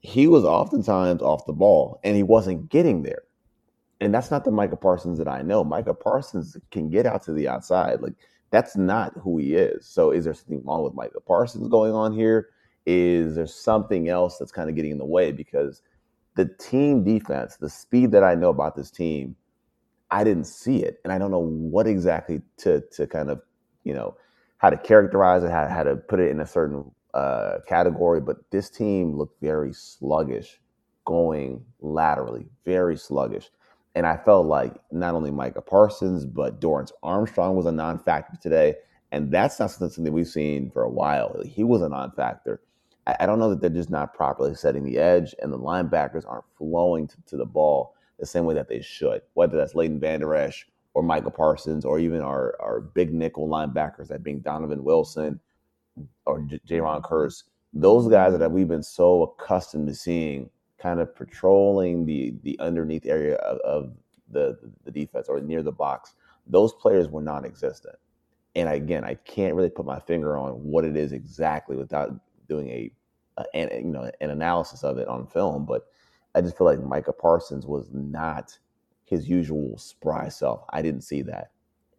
[0.00, 3.22] he was oftentimes off the ball and he wasn't getting there.
[4.00, 5.62] And that's not the Micah Parsons that I know.
[5.62, 8.00] Micah Parsons can get out to the outside.
[8.00, 8.14] Like
[8.50, 9.86] that's not who he is.
[9.86, 12.48] So is there something wrong with Micah Parsons going on here?
[12.86, 15.32] Is there something else that's kind of getting in the way?
[15.32, 15.82] Because
[16.34, 19.36] the team defense, the speed that I know about this team,
[20.10, 20.98] I didn't see it.
[21.04, 23.42] And I don't know what exactly to to kind of,
[23.84, 24.16] you know,
[24.56, 28.20] how to characterize it, how, how to put it in a certain uh, category.
[28.20, 30.60] But this team looked very sluggish
[31.04, 33.50] going laterally, very sluggish.
[33.94, 38.38] And I felt like not only Micah Parsons, but Dorance Armstrong was a non factor
[38.40, 38.76] today.
[39.12, 41.42] And that's not something we've seen for a while.
[41.44, 42.60] He was a non factor.
[43.06, 46.44] I don't know that they're just not properly setting the edge, and the linebackers aren't
[46.56, 50.34] flowing to, to the ball the same way that they should, whether that's Leighton Vander
[50.34, 55.40] Esch or Micah Parsons or even our, our big nickel linebackers, that being Donovan Wilson
[56.26, 57.44] or J- Jayron Kearse.
[57.72, 63.06] Those guys that we've been so accustomed to seeing kind of patrolling the the underneath
[63.06, 63.92] area of, of
[64.30, 66.14] the the defense or near the box.
[66.46, 67.96] Those players were non-existent,
[68.56, 72.12] and again, I can't really put my finger on what it is exactly without
[72.48, 72.90] doing a,
[73.36, 73.44] a
[73.78, 75.64] you know an analysis of it on film.
[75.64, 75.86] But
[76.34, 78.58] I just feel like Micah Parsons was not
[79.04, 80.64] his usual spry self.
[80.70, 81.50] I didn't see that,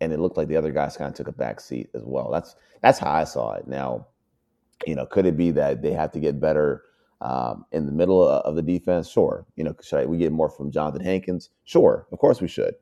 [0.02, 2.30] and it looked like the other guys kind of took a back seat as well.
[2.32, 3.68] That's that's how I saw it.
[3.68, 4.08] Now,
[4.86, 6.84] you know, could it be that they have to get better?
[7.22, 9.46] Um, in the middle of the defense, sure.
[9.56, 11.52] You know, should I, we get more from Johnathan Hankins?
[11.66, 12.74] Sure, of course we should.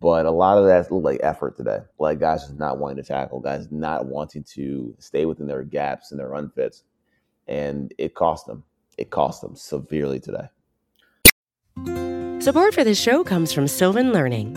[0.00, 1.80] But a lot of that looked like effort today.
[1.98, 6.10] Like guys just not wanting to tackle, guys not wanting to stay within their gaps
[6.10, 6.84] and their unfits,
[7.48, 8.64] and it cost them.
[8.96, 10.48] It cost them severely today.
[12.42, 14.56] Support for this show comes from Sylvan Learning.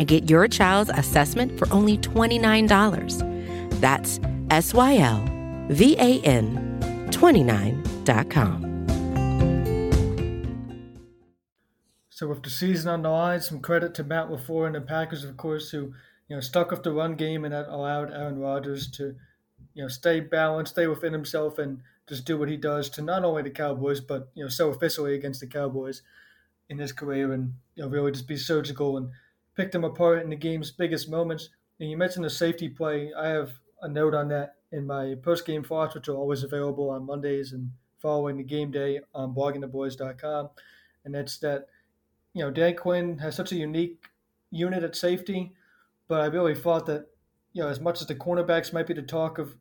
[0.00, 3.80] and get your child's assessment for only $29.
[3.80, 4.18] That's
[4.50, 5.24] S Y L
[5.68, 8.70] V A N 29.com.
[12.08, 15.24] So with the season on the line, some credit to Matt LaFleur and the Packers,
[15.24, 15.92] of course, who
[16.28, 19.14] you know stuck with the run game and that allowed Aaron Rodgers to
[19.74, 23.24] you know stay balanced, stay within himself, and just do what he does to not
[23.24, 26.02] only the Cowboys but you know so officially against the Cowboys
[26.68, 29.10] in his career, and you know really just be surgical and
[29.60, 31.50] pick them apart in the game's biggest moments.
[31.78, 33.12] And you mentioned the safety play.
[33.12, 36.88] I have a note on that in my post game thoughts, which are always available
[36.88, 37.70] on Mondays and
[38.00, 40.48] following the game day on bloggingtheboys.com,
[41.04, 41.66] and that's that
[42.32, 44.06] you know, Dan Quinn has such a unique
[44.50, 45.52] unit at safety,
[46.08, 47.08] but I really thought that,
[47.52, 49.56] you know, as much as the cornerbacks might be the talk of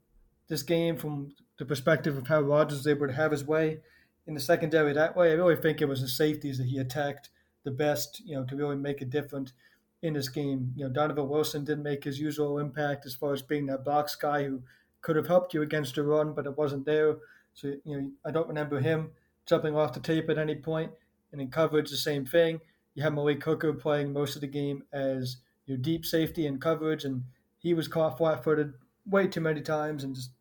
[0.48, 3.80] this game from the perspective of how Rodgers was able to have his way
[4.28, 7.30] in the secondary that way, I really think it was the safeties that he attacked
[7.64, 9.54] the best, you know, to really make a difference
[10.02, 10.74] in this game.
[10.76, 14.16] You know, Donovan Wilson didn't make his usual impact as far as being that box
[14.16, 14.62] guy who
[15.02, 17.18] could have helped you against a run, but it wasn't there.
[17.54, 19.12] So, you know, I don't remember him
[19.46, 20.92] jumping off the tape at any point.
[21.32, 22.60] And in coverage, the same thing.
[22.96, 27.06] You have Malik Hooker playing most of the game as your deep safety in coverage,
[27.06, 27.24] and
[27.60, 28.74] he was caught flat footed
[29.06, 30.32] way too many times and just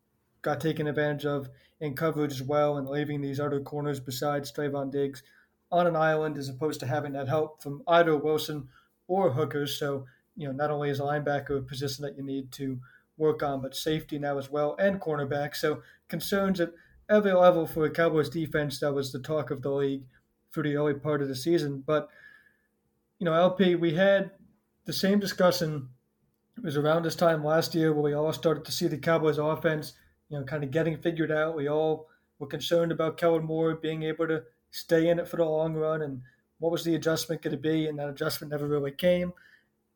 [0.41, 4.91] got taken advantage of in coverage as well, and leaving these other corners besides Trevon
[4.91, 5.23] Diggs
[5.71, 8.67] on an island as opposed to having that help from either Wilson
[9.09, 9.77] or hookers.
[9.77, 10.05] So,
[10.37, 12.79] you know, not only is a linebacker a position that you need to
[13.17, 15.55] work on, but safety now as well and cornerback.
[15.55, 16.71] So concerns at
[17.09, 20.03] every level for a Cowboys defense that was the talk of the league
[20.51, 21.83] for the early part of the season.
[21.85, 22.07] But
[23.17, 24.31] you know, LP, we had
[24.85, 25.89] the same discussion.
[26.57, 29.37] It was around this time last year where we all started to see the Cowboys
[29.37, 29.93] offense,
[30.29, 31.55] you know, kind of getting figured out.
[31.55, 35.45] We all were concerned about Kellen Moore being able to stay in it for the
[35.45, 36.21] long run and
[36.59, 39.33] what was the adjustment going to be, and that adjustment never really came,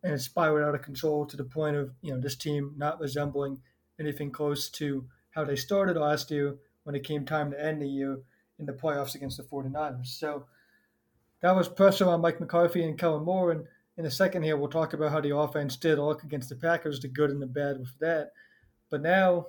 [0.04, 3.00] and it spiraled out of control to the point of you know this team not
[3.00, 3.60] resembling
[4.00, 7.88] anything close to how they started last year when it came time to end the
[7.88, 8.20] year
[8.60, 10.08] in the playoffs against the 49ers.
[10.08, 10.46] So
[11.42, 13.52] that was pressure on Mike McCarthy and Kellen Moore.
[13.52, 13.66] And
[13.98, 17.00] in a second here, we'll talk about how the offense did look against the Packers,
[17.00, 18.32] the good and the bad with that.
[18.90, 19.48] But now,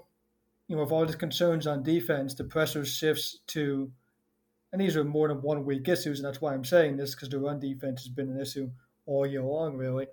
[0.69, 3.91] you know, with all these concerns on defense, the pressure shifts to,
[4.75, 7.29] and these are more than one week issues, and that's why I'm saying this because
[7.29, 8.69] the run defense has been an issue
[9.07, 10.09] all year long, really.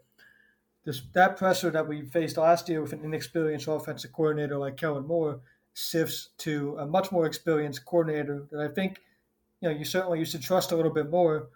[0.85, 5.07] This, that pressure that we faced last year with an inexperienced offensive coordinator like Kellen
[5.07, 5.39] Moore
[5.73, 9.01] shifts to a much more experienced coordinator that I think,
[9.61, 11.47] you know, you certainly used to trust a little bit more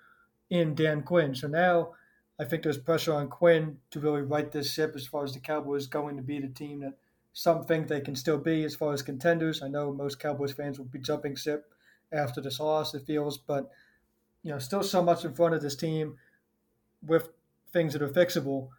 [0.50, 1.36] in Dan Quinn.
[1.36, 1.92] So now
[2.40, 5.40] I think there's pressure on Quinn to really right this ship as far as the
[5.40, 6.98] Cowboys going to be the team that
[7.34, 9.62] some think they can still be as far as contenders.
[9.62, 11.72] I know most Cowboys fans will be jumping ship
[12.12, 13.72] after this loss, it feels, but
[14.44, 16.18] you know, still so much in front of this team
[17.02, 17.30] with
[17.74, 18.70] things that are fixable.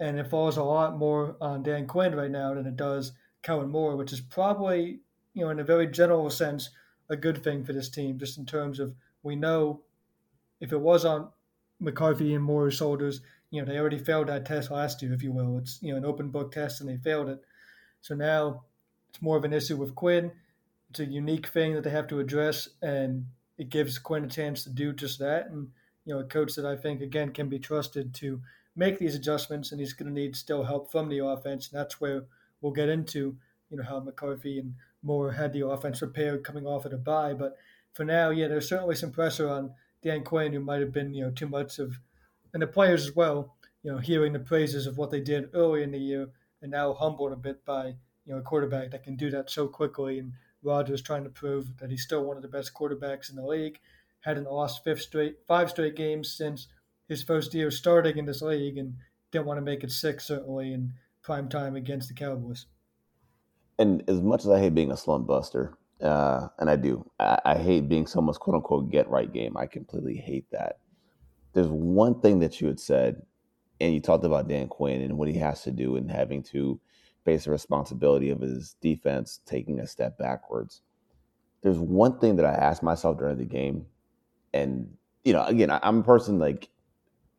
[0.00, 3.70] And it falls a lot more on Dan Quinn right now than it does Kellen
[3.70, 5.00] Moore, which is probably,
[5.34, 6.70] you know, in a very general sense,
[7.08, 9.82] a good thing for this team, just in terms of we know
[10.60, 11.28] if it was on
[11.78, 13.20] McCarthy and Moore's shoulders.
[13.50, 15.58] You know, they already failed that test last year, if you will.
[15.58, 17.42] It's you know an open book test, and they failed it.
[18.00, 18.64] So now
[19.10, 20.32] it's more of an issue with Quinn.
[20.92, 23.24] It's a unique thing that they have to address, and
[23.56, 25.46] it gives Quinn a chance to do just that.
[25.46, 25.68] And
[26.04, 28.42] you know, a coach that I think again can be trusted to
[28.76, 31.70] make these adjustments, and he's going to need still help from the offense.
[31.70, 32.24] And that's where
[32.60, 33.36] we'll get into
[33.70, 37.32] you know how McCarthy and Moore had the offense prepared coming off of the bye.
[37.32, 37.56] But
[37.94, 41.24] for now, yeah, there's certainly some pressure on Dan Quinn, who might have been, you
[41.24, 41.98] know, too much of,
[42.52, 45.82] and the players as well, you know, hearing the praises of what they did early
[45.82, 46.28] in the year
[46.60, 49.68] and now humbled a bit by, you know, a quarterback that can do that so
[49.68, 50.18] quickly.
[50.18, 53.46] And Rodgers trying to prove that he's still one of the best quarterbacks in the
[53.46, 53.78] league.
[54.20, 56.68] Hadn't lost fifth straight, five straight games since
[57.08, 58.94] his first year starting in this league, and
[59.32, 62.66] didn't want to make it six certainly in prime time against the Cowboys.
[63.78, 67.08] And as much as I hate being a slump buster, uh, and I do.
[67.18, 69.56] I, I, hate being someone's quote unquote get right game.
[69.56, 70.78] I completely hate that.
[71.52, 73.22] There's one thing that you had said,
[73.80, 76.80] and you talked about Dan Quinn and what he has to do and having to
[77.24, 80.82] face the responsibility of his defense taking a step backwards.
[81.62, 83.86] There's one thing that I asked myself during the game,
[84.52, 86.68] and you know, again, I, I'm a person like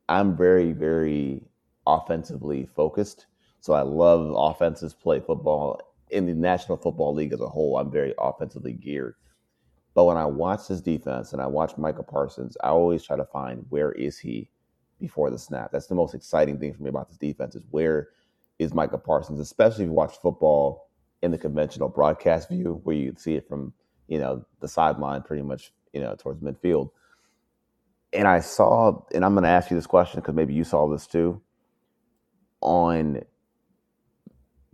[0.07, 1.43] I'm very, very
[1.85, 3.25] offensively focused.
[3.59, 5.81] So I love offenses play football
[6.13, 9.15] in the National Football League as a whole, I'm very offensively geared.
[9.95, 13.25] But when I watch this defense and I watch Micah Parsons, I always try to
[13.25, 14.49] find where is he
[14.99, 15.71] before the snap.
[15.71, 18.09] That's the most exciting thing for me about this defense is where
[18.63, 20.89] is Micah Parsons, especially if you watch football
[21.21, 23.73] in the conventional broadcast view where you see it from,
[24.07, 26.89] you know, the sideline pretty much, you know, towards midfield.
[28.11, 30.87] And I saw, and I'm going to ask you this question because maybe you saw
[30.89, 31.41] this too,
[32.61, 33.21] on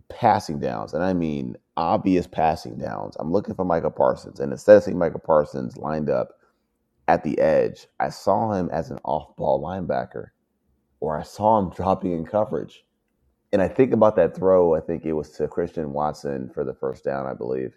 [0.08, 3.16] passing downs, and I mean obvious passing downs.
[3.18, 6.32] I'm looking for Micah Parsons, and instead of seeing Micah Parsons lined up
[7.08, 10.26] at the edge, I saw him as an off ball linebacker,
[11.00, 12.84] or I saw him dropping in coverage.
[13.52, 16.74] And I think about that throw, I think it was to Christian Watson for the
[16.74, 17.74] first down, I believe.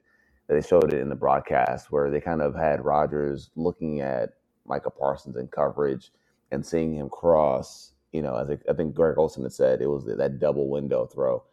[0.48, 4.34] They showed it in the broadcast where they kind of had Rodgers looking at
[4.68, 6.12] Micah Parsons in coverage
[6.52, 7.94] and seeing him cross.
[8.12, 11.44] You know, as I think Greg Olsen had said, it was that double window throw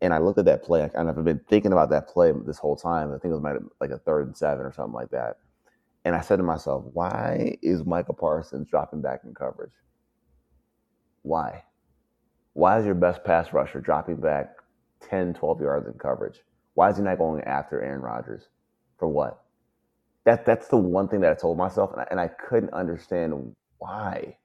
[0.00, 2.76] and I looked at that play, and I've been thinking about that play this whole
[2.76, 3.08] time.
[3.12, 5.38] I think it was like a third and seven or something like that.
[6.04, 9.72] And I said to myself, why is Michael Parsons dropping back in coverage?
[11.22, 11.64] Why?
[12.56, 14.56] Why is your best pass rusher dropping back
[15.10, 16.40] 10, 12 yards in coverage?
[16.72, 18.48] Why is he not going after Aaron Rodgers?
[18.98, 19.42] For what?
[20.24, 23.54] That, that's the one thing that I told myself, and I, and I couldn't understand
[23.76, 24.38] why.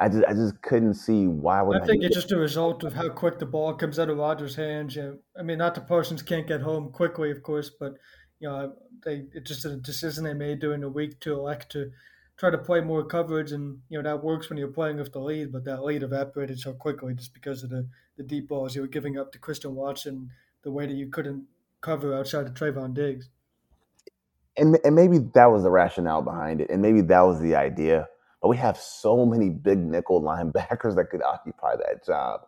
[0.00, 2.94] I just I just couldn't see why would I think it's just a result of
[2.94, 4.96] how quick the ball comes out of Rodgers' hands.
[4.96, 7.92] You know, I mean, not the Parsons can't get home quickly, of course, but
[8.40, 8.72] you know,
[9.04, 11.92] they it's just a decision they made during the week to elect to
[12.38, 15.20] try to play more coverage, and you know that works when you're playing with the
[15.20, 18.82] lead, but that lead evaporated so quickly just because of the the deep balls you
[18.82, 20.30] were giving up to Christian Watson,
[20.62, 21.44] the way that you couldn't
[21.80, 23.28] cover outside of Trevon Diggs.
[24.56, 28.08] And and maybe that was the rationale behind it, and maybe that was the idea
[28.42, 32.42] but we have so many big nickel linebackers that could occupy that job.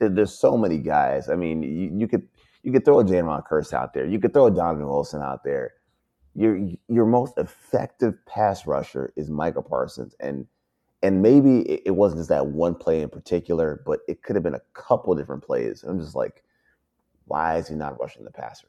[0.00, 1.28] there's so many guys.
[1.28, 2.26] I mean, you, you could
[2.62, 4.06] you could throw a Jayron Kearse out there.
[4.06, 5.74] You could throw a Donovan Wilson out there.
[6.34, 6.58] Your
[6.88, 10.46] your most effective pass rusher is Micah Parsons, and
[11.02, 14.54] and maybe it wasn't just that one play in particular, but it could have been
[14.54, 15.84] a couple different plays.
[15.84, 16.42] I'm just like,
[17.26, 18.68] why is he not rushing the passer?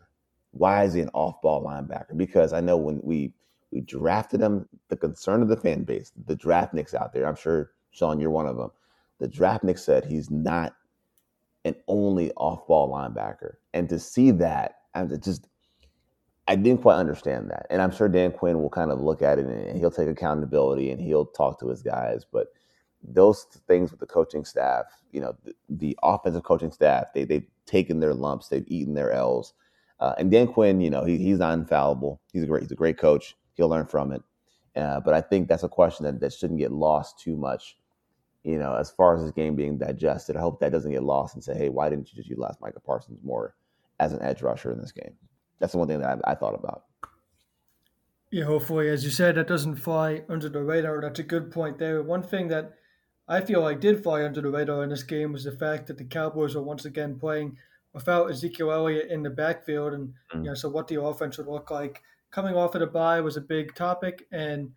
[0.51, 2.15] Why is he an off-ball linebacker?
[2.15, 3.33] Because I know when we
[3.71, 4.67] we drafted him.
[4.89, 8.47] The concern of the fan base, the draftniks out there, I'm sure, Sean, you're one
[8.47, 8.71] of them.
[9.19, 10.75] The draft draftnik said he's not
[11.65, 13.55] an only off ball linebacker.
[13.73, 15.47] And to see that, I'm just,
[16.47, 17.65] I didn't quite understand that.
[17.69, 20.91] And I'm sure Dan Quinn will kind of look at it and he'll take accountability
[20.91, 22.25] and he'll talk to his guys.
[22.31, 22.47] But
[23.03, 27.47] those things with the coaching staff, you know, the, the offensive coaching staff, they they've
[27.65, 29.53] taken their lumps, they've eaten their L's.
[29.99, 32.21] Uh, and Dan Quinn, you know, he, he's not infallible.
[32.31, 33.35] He's a great he's a great coach.
[33.53, 34.21] He'll learn from it.
[34.75, 37.77] Uh, but I think that's a question that, that shouldn't get lost too much.
[38.43, 41.33] You know, as far as this game being digested, I hope that doesn't get lost
[41.33, 43.55] and say, hey, why didn't you just utilize Micah Parsons more
[43.99, 45.15] as an edge rusher in this game?
[45.59, 46.85] That's the one thing that I, I thought about.
[48.31, 51.01] Yeah, hopefully, as you said, that doesn't fly under the radar.
[51.01, 52.01] That's a good point there.
[52.01, 52.73] One thing that
[53.27, 55.97] I feel like did fly under the radar in this game was the fact that
[55.97, 57.57] the Cowboys are once again playing
[57.93, 60.43] without Ezekiel Elliott in the backfield, and mm.
[60.43, 63.37] you know, so what the offense would look like coming off of the bye was
[63.37, 64.71] a big topic, and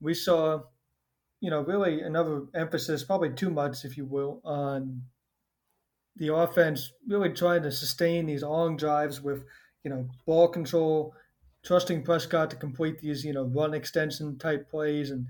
[0.00, 0.60] we saw,
[1.40, 5.02] you know, really another emphasis, probably too much, if you will, on
[6.16, 9.44] the offense really trying to sustain these long drives with,
[9.84, 11.14] you know, ball control,
[11.64, 15.26] trusting Prescott to complete these, you know, run extension type plays and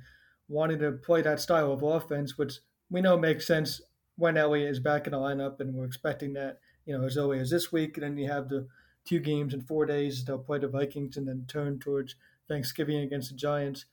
[0.48, 3.80] wanting to play that style of offense, which we know makes sense
[4.16, 7.40] when Elliott is back in the lineup, and we're expecting that, you know, as early
[7.40, 7.96] as this week.
[7.96, 8.68] And then you have the
[9.04, 10.24] two games in four days.
[10.24, 12.14] They'll play the Vikings and then turn towards
[12.48, 13.86] Thanksgiving against the Giants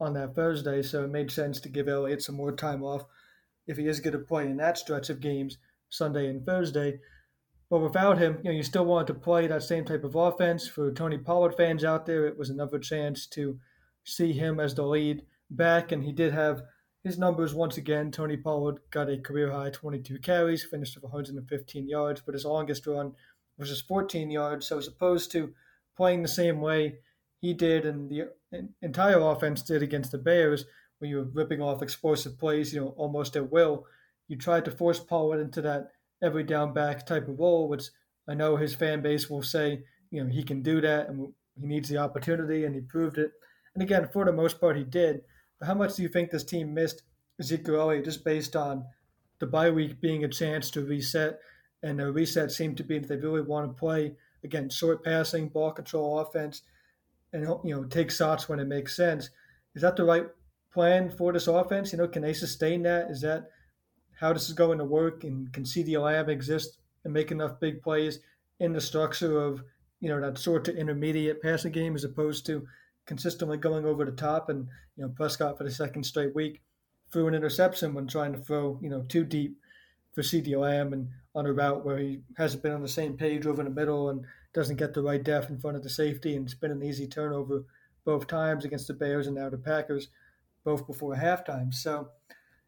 [0.00, 0.82] on that Thursday.
[0.82, 3.04] So it made sense to give Elliott some more time off
[3.66, 5.58] if he is going to play in that stretch of games
[5.88, 6.98] Sunday and Thursday.
[7.72, 10.68] But without him, you know, you still wanted to play that same type of offense.
[10.68, 13.58] For Tony Pollard fans out there, it was another chance to
[14.04, 16.64] see him as the lead back, and he did have
[17.02, 18.10] his numbers once again.
[18.10, 22.86] Tony Pollard got a career high 22 carries, finished with 115 yards, but his longest
[22.86, 23.14] run
[23.56, 24.66] was just 14 yards.
[24.66, 25.54] So as opposed to
[25.96, 26.98] playing the same way
[27.40, 28.28] he did and the
[28.82, 30.66] entire offense did against the Bears,
[30.98, 33.86] where you were ripping off explosive plays, you know, almost at will,
[34.28, 35.92] you tried to force Pollard into that
[36.22, 37.84] every down back type of role, which
[38.28, 41.66] I know his fan base will say, you know, he can do that and he
[41.66, 43.32] needs the opportunity, and he proved it.
[43.74, 45.22] And again, for the most part, he did.
[45.58, 47.02] But how much do you think this team missed
[47.38, 48.84] Ezekiel Elliott just based on
[49.38, 51.38] the bye week being a chance to reset?
[51.82, 54.14] And the reset seemed to be that they really want to play
[54.44, 56.62] again short passing, ball control offense,
[57.32, 59.30] and you know take shots when it makes sense.
[59.74, 60.26] Is that the right
[60.72, 61.92] plan for this offense?
[61.92, 63.10] You know, can they sustain that?
[63.10, 63.48] Is that
[64.22, 65.24] how this is going to work?
[65.24, 68.20] And can CeeDee Lamb exist and make enough big plays
[68.60, 69.62] in the structure of
[70.00, 72.64] you know that sort of intermediate passing game as opposed to
[73.04, 74.48] consistently going over the top.
[74.48, 76.62] And you know, Prescott for the second straight week
[77.10, 79.56] threw an interception when trying to throw you know too deep
[80.14, 83.44] for CeeDee Lamb and on a route where he hasn't been on the same page
[83.44, 86.36] over the middle and doesn't get the right depth in front of the safety.
[86.36, 87.64] And it's been an easy turnover
[88.04, 90.08] both times against the Bears and now the Packers,
[90.64, 91.72] both before halftime.
[91.74, 92.08] So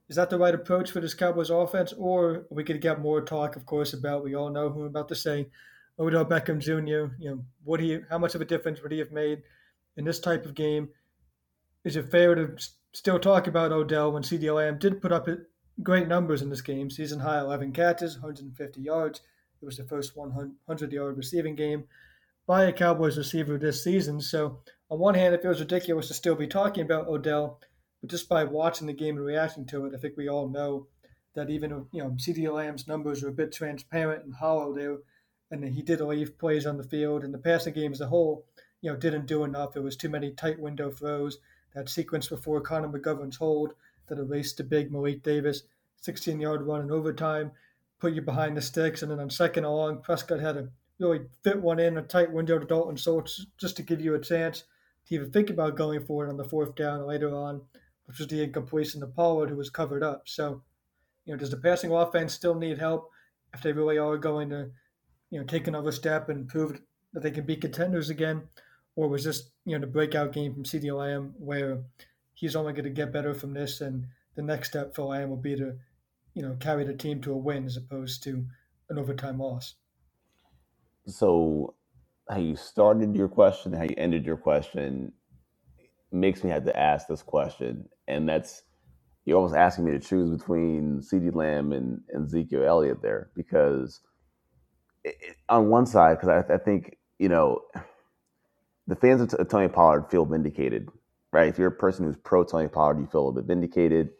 [0.08, 1.92] is that the right approach for this Cowboys offense?
[1.96, 5.08] Or we could get more talk, of course, about we all know who I'm about
[5.08, 5.48] to say,
[5.98, 7.14] Odell Beckham Jr.
[7.18, 9.42] You know, what he how much of a difference would he have made
[9.96, 10.88] in this type of game.
[11.84, 12.56] Is it fair to
[12.92, 15.28] still talk about Odell when CeeDee Lamb did put up
[15.82, 16.90] great numbers in this game?
[16.90, 19.20] Season high 11 catches, 150 yards.
[19.60, 21.84] It was the first 100 yard receiving game
[22.46, 24.20] by a Cowboys receiver this season.
[24.20, 24.58] So,
[24.90, 27.60] on one hand, it feels ridiculous to still be talking about Odell,
[28.04, 30.88] but just by watching the game and reacting to it, I think we all know
[31.34, 34.98] that even you know CeeDee Lamb's numbers are a bit transparent and hollow there,
[35.50, 38.44] and he did leave plays on the field, and the passing game as a whole
[38.82, 39.72] you know, didn't do enough.
[39.72, 41.38] There was too many tight window throws.
[41.74, 43.72] That sequence before Connor McGovern's hold
[44.08, 45.62] that erased the big Malik Davis
[46.02, 47.52] 16 yard run in overtime,
[48.00, 49.00] put you behind the sticks.
[49.00, 52.58] And then on second along, Prescott had to really fit one in a tight window
[52.58, 54.64] to Dalton Schultz just to give you a chance
[55.06, 57.62] to even think about going for it on the fourth down later on,
[58.06, 60.22] which was the incompletion to Pollard, who was covered up.
[60.26, 60.62] So,
[61.24, 63.10] you know, does the passing offense still need help
[63.52, 64.70] if they really are going to,
[65.30, 66.80] you know, take another step and prove
[67.12, 68.42] that they can be contenders again?
[68.96, 71.82] or was this you know the breakout game from CeeDee Lamb where
[72.34, 75.36] he's only going to get better from this, and the next step for Lamb will
[75.36, 75.74] be to
[76.34, 78.44] you know carry the team to a win as opposed to
[78.88, 79.74] an overtime loss.
[81.06, 81.74] So,
[82.28, 85.12] how you started your question, how you ended your question,
[86.14, 88.62] makes me have to ask this question, and that's
[89.24, 94.00] you're almost asking me to choose between CeeDee Lamb and, and Ezekiel Elliott there because
[95.02, 95.16] it,
[95.48, 97.62] on one side, because I, I think you know
[98.86, 100.88] the fans of Tony Pollard feel vindicated,
[101.32, 101.48] right?
[101.48, 104.10] If you're a person who's pro Tony Pollard, you feel a little bit vindicated.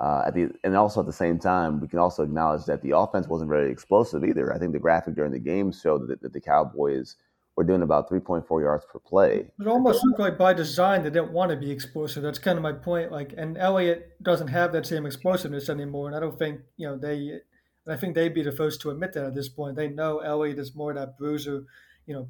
[0.00, 3.28] Uh, the, and also at the same time, we can also acknowledge that the offense
[3.28, 4.52] wasn't very explosive either.
[4.52, 7.16] I think the graphic during the game showed that, that the Cowboys
[7.56, 9.46] were doing about 3.4 yards per play.
[9.60, 12.22] It almost looked like by design they didn't want to be explosive.
[12.22, 13.12] That's kind of my point.
[13.12, 16.96] Like, and Elliott doesn't have that same explosiveness anymore, and I don't think you know
[16.96, 17.40] they.
[17.86, 19.76] I think they'd be the first to admit that at this point.
[19.76, 21.64] They know Elliott is more that bruiser,
[22.06, 22.28] you know,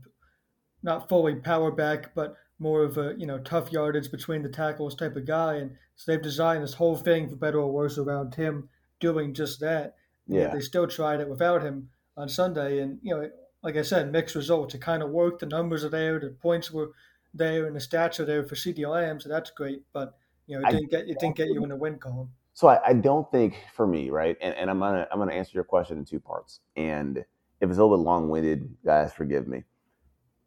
[0.83, 4.95] not fully power back, but more of a you know tough yardage between the tackles
[4.95, 8.35] type of guy, and so they've designed this whole thing for better or worse around
[8.35, 8.69] him
[9.01, 9.95] doing just that.
[10.27, 13.31] Yeah, they still tried it without him on Sunday, and you know,
[13.65, 14.75] like I said, mixed results.
[14.75, 15.41] It kind of worked.
[15.41, 16.93] The numbers are there, the points were
[17.33, 19.83] there, and the stats are there for CeeDee Lamb, so that's great.
[19.93, 20.15] But
[20.47, 22.31] you know, it didn't I, get it didn't get you in the win column.
[22.53, 25.53] So I, I, don't think for me, right, and, and I'm gonna I'm gonna answer
[25.55, 29.49] your question in two parts, and if it's a little bit long winded, guys, forgive
[29.49, 29.65] me.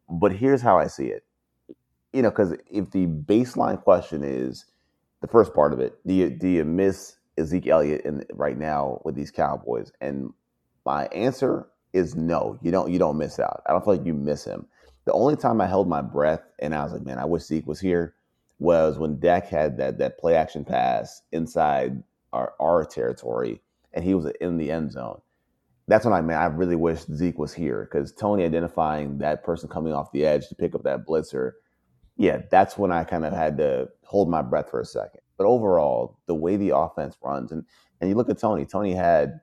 [0.08, 1.24] But here's how I see it
[2.12, 4.66] you know, because if the baseline question is
[5.20, 9.00] the first part of it, do you do you miss Ezekiel Elliott in right now
[9.04, 9.92] with these Cowboys?
[10.00, 10.32] And
[10.84, 12.58] my answer is no.
[12.62, 13.62] You don't you don't miss out.
[13.66, 14.66] I don't feel like you miss him.
[15.06, 17.66] The only time I held my breath and I was like, man, I wish Zeke
[17.66, 18.14] was here,
[18.58, 23.62] was when Dak had that that play action pass inside our our territory
[23.94, 25.20] and he was in the end zone.
[25.88, 29.68] That's when I mean I really wish Zeke was here because Tony identifying that person
[29.68, 31.52] coming off the edge to pick up that blitzer
[32.18, 35.22] yeah, that's when I kind of had to hold my breath for a second.
[35.38, 37.64] But overall, the way the offense runs, and
[38.00, 38.66] and you look at Tony.
[38.66, 39.40] Tony had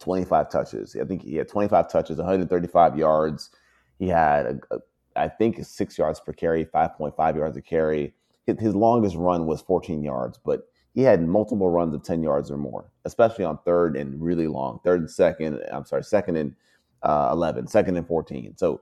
[0.00, 0.96] 25 touches.
[1.00, 3.50] I think he had 25 touches, 135 yards.
[3.98, 4.78] He had, a, a,
[5.16, 8.14] I think, six yards per carry, 5.5 yards a carry.
[8.46, 12.56] His, longest run was 14 yards, but he had multiple runs of 10 yards or
[12.56, 15.60] more, especially on third and really long, third and second.
[15.70, 16.54] I'm sorry, second and
[17.02, 18.56] uh, 11, second and 14.
[18.56, 18.80] So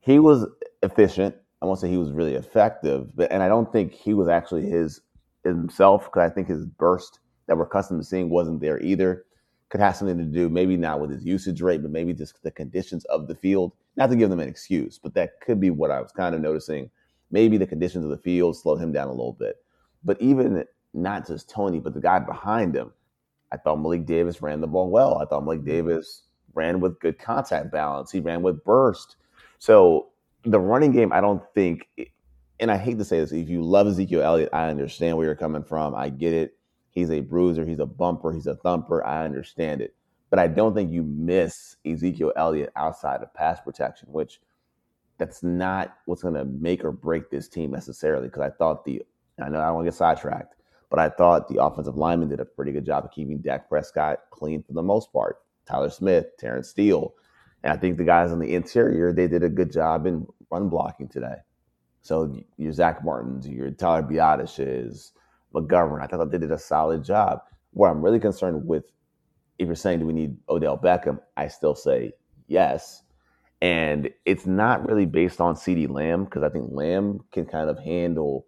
[0.00, 0.46] he was
[0.82, 1.34] efficient.
[1.60, 4.70] I won't say he was really effective, but and I don't think he was actually
[4.70, 5.02] his
[5.44, 9.24] himself because I think his burst that we're accustomed to seeing wasn't there either.
[9.70, 12.50] Could have something to do, maybe not with his usage rate, but maybe just the
[12.50, 13.72] conditions of the field.
[13.96, 16.40] Not to give them an excuse, but that could be what I was kind of
[16.40, 16.90] noticing.
[17.30, 19.56] Maybe the conditions of the field slowed him down a little bit.
[20.04, 22.92] But even not just Tony, but the guy behind him,
[23.52, 25.18] I thought Malik Davis ran the ball well.
[25.18, 25.70] I thought Malik mm-hmm.
[25.70, 26.22] Davis
[26.54, 28.10] ran with good contact balance.
[28.10, 29.16] He ran with burst.
[29.58, 30.08] So
[30.44, 31.88] the running game, I don't think,
[32.58, 35.36] and I hate to say this, if you love Ezekiel Elliott, I understand where you're
[35.36, 35.94] coming from.
[35.94, 36.56] I get it.
[36.90, 39.04] He's a bruiser, he's a bumper, he's a thumper.
[39.04, 39.94] I understand it.
[40.28, 44.40] But I don't think you miss Ezekiel Elliott outside of pass protection, which
[45.18, 48.28] that's not what's going to make or break this team necessarily.
[48.28, 49.02] Because I thought the,
[49.42, 50.56] I know I don't want to get sidetracked,
[50.88, 54.20] but I thought the offensive lineman did a pretty good job of keeping Dak Prescott
[54.30, 55.38] clean for the most part.
[55.66, 57.14] Tyler Smith, Terence Steele,
[57.62, 60.68] and I think the guys on the interior, they did a good job in run
[60.68, 61.36] blocking today.
[62.02, 65.12] So your Zach Martins, your Tyler Biadaszes,
[65.54, 67.40] McGovern, I thought they did a solid job.
[67.72, 68.84] Where I'm really concerned with,
[69.58, 72.12] if you're saying do we need Odell Beckham, I still say
[72.48, 73.02] yes.
[73.62, 77.78] And it's not really based on CeeDee Lamb because I think Lamb can kind of
[77.78, 78.46] handle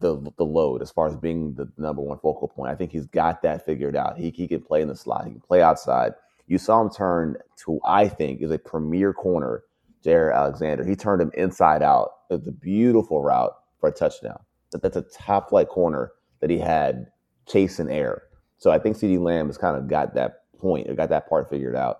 [0.00, 2.70] the the load as far as being the number one focal point.
[2.70, 4.18] I think he's got that figured out.
[4.18, 6.12] He, he can play in the slot, he can play outside.
[6.46, 9.64] You saw him turn to, I think, is a premier corner,
[10.04, 10.84] Jaire Alexander.
[10.84, 12.10] He turned him inside out.
[12.28, 14.38] It's a beautiful route for a touchdown.
[14.82, 17.06] That's a top flight corner that he had
[17.46, 18.22] chasing air.
[18.58, 21.50] So I think CeeDee Lamb has kind of got that point or got that part
[21.50, 21.98] figured out.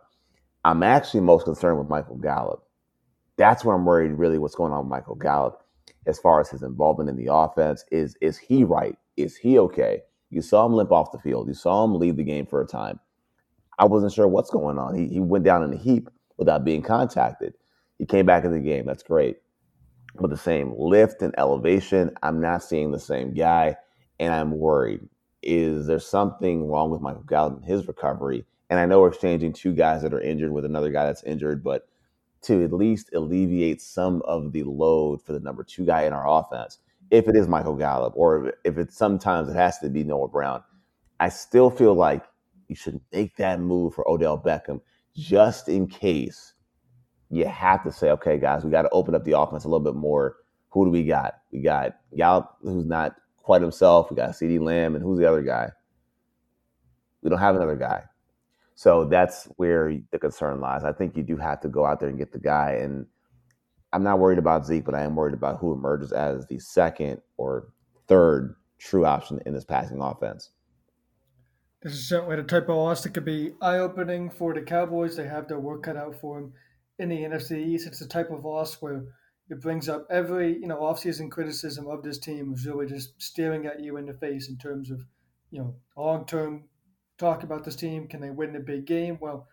[0.65, 2.63] I'm actually most concerned with Michael Gallup.
[3.37, 5.63] That's where I'm worried really what's going on with Michael Gallup
[6.07, 7.85] as far as his involvement in the offense.
[7.91, 8.97] Is is he right?
[9.17, 10.01] Is he okay?
[10.31, 11.49] You saw him limp off the field.
[11.49, 12.99] You saw him leave the game for a time.
[13.79, 14.95] I wasn't sure what's going on.
[14.95, 16.09] He, he went down in a heap
[16.39, 17.55] without being contacted.
[17.99, 18.87] He came back in the game.
[18.87, 19.37] That's great.
[20.21, 23.77] But the same lift and elevation, I'm not seeing the same guy,
[24.21, 25.01] and I'm worried.
[25.43, 28.45] Is there something wrong with Michael Gallup and his recovery?
[28.71, 31.63] And I know we're exchanging two guys that are injured with another guy that's injured,
[31.63, 31.89] but
[32.43, 36.29] to at least alleviate some of the load for the number two guy in our
[36.29, 36.79] offense,
[37.11, 40.63] if it is Michael Gallup, or if it's sometimes it has to be Noah Brown,
[41.21, 42.25] I still feel like
[42.69, 44.81] you should make that move for Odell Beckham
[45.15, 46.54] just in case
[47.35, 49.85] you have to say, okay, guys, we got to open up the offense a little
[49.85, 50.37] bit more.
[50.71, 51.41] Who do we got?
[51.51, 54.11] We got Gallup, who's not quite himself.
[54.11, 55.71] We got CeeDee Lamb, and who's the other guy?
[57.23, 58.05] We don't have another guy.
[58.77, 60.85] So that's where the concern lies.
[60.85, 62.73] I think you do have to go out there and get the guy.
[62.81, 63.07] And
[63.93, 67.21] I'm not worried about Zeke, but I am worried about who emerges as the second
[67.37, 67.69] or
[68.09, 70.51] third true option in this passing offense.
[71.83, 75.17] This is certainly the type of loss that could be eye opening for the Cowboys.
[75.17, 76.53] They have their work cut out for them
[76.99, 77.87] in the NFC East.
[77.87, 79.05] It's the type of loss where
[79.51, 83.67] it brings up every you know offseason criticism of this team is really just staring
[83.67, 85.01] at you in the face in terms of
[85.51, 86.65] you know long term
[87.19, 88.09] talk about this team.
[88.09, 89.19] Can they win a big game?
[89.21, 89.49] Well,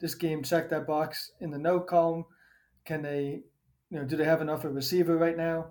[0.00, 2.24] this game checked that box in the no column.
[2.84, 3.42] Can they
[3.90, 5.66] you know do they have enough of a receiver right now?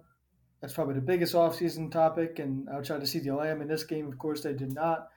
[0.61, 2.37] That's probably the biggest offseason topic.
[2.37, 5.07] And outside of the Lamb in this game, of course, they did not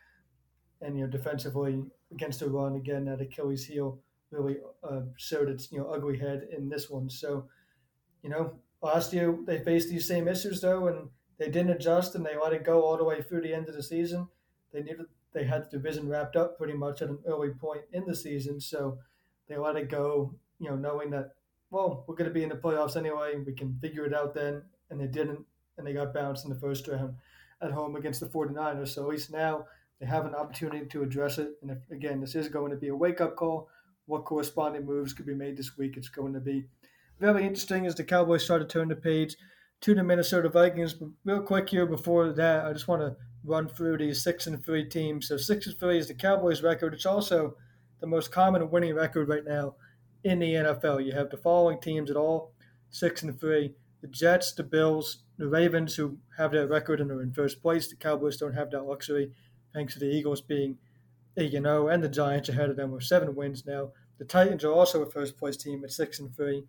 [0.81, 1.83] and you know defensively
[2.13, 3.99] against the run again that Achilles heel
[4.31, 7.09] really uh, showed its you know ugly head in this one.
[7.09, 7.49] So
[8.23, 11.09] you know last year they faced these same issues though, and
[11.39, 13.75] they didn't adjust and they let it go all the way through the end of
[13.75, 14.29] the season.
[14.73, 18.05] They needed they had the division wrapped up pretty much at an early point in
[18.07, 18.99] the season, so
[19.49, 21.35] they let it go, you know, knowing that
[21.71, 24.63] well we're going to be in the playoffs anyway, we can figure it out then,
[24.91, 25.45] and they didn't,
[25.77, 27.15] and they got bounced in the first round
[27.65, 28.89] at home against the 49ers.
[28.89, 29.67] So at least now
[30.01, 31.53] they have an opportunity to address it.
[31.63, 33.69] And if, again, this is going to be a wake up call,
[34.07, 35.97] what corresponding moves could be made this week?
[35.97, 36.67] It's going to be
[37.21, 39.37] very interesting as the Cowboys start to turn the page
[39.81, 40.95] to the Minnesota Vikings.
[40.95, 44.65] But real quick here before that, I just want to run through these six and
[44.65, 45.29] three teams.
[45.29, 46.95] So six and three is the Cowboys record.
[46.95, 47.57] It's also
[48.01, 49.77] the most common winning record right now
[50.25, 51.05] in the NFL.
[51.05, 52.53] You have the following teams at all
[52.91, 57.23] six and three: the Jets, the Bills, the Ravens, who have that record and are
[57.23, 57.89] in first place.
[57.89, 59.33] The Cowboys don't have that luxury,
[59.73, 60.79] thanks to the Eagles being
[61.37, 63.91] 8 0, and the Giants ahead of them with seven wins now.
[64.19, 66.65] The Titans are also a first place team at 6 and 3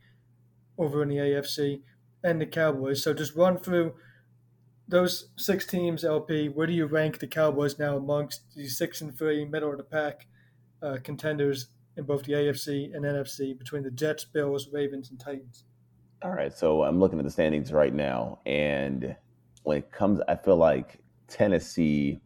[0.78, 1.82] over in the AFC,
[2.24, 3.04] and the Cowboys.
[3.04, 3.94] So just run through
[4.88, 6.50] those six teams, LP.
[6.50, 9.84] Where do you rank the Cowboys now amongst the 6 and 3 middle of the
[9.84, 10.28] pack
[10.82, 15.64] uh, contenders in both the AFC and NFC between the Jets, Bills, Ravens, and Titans?
[16.22, 19.16] All right, so I'm looking at the standings right now, and
[19.64, 22.22] when it comes, I feel like Tennessee.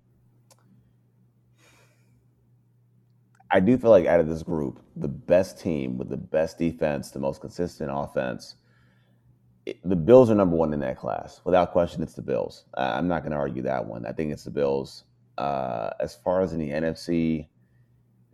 [3.52, 7.12] I do feel like out of this group, the best team with the best defense,
[7.12, 8.56] the most consistent offense,
[9.66, 11.42] it, the Bills are number one in that class.
[11.46, 12.66] Without question, it's the Bills.
[12.76, 14.06] I'm not going to argue that one.
[14.06, 15.04] I think it's the Bills.
[15.38, 17.48] Uh, as far as in the NFC,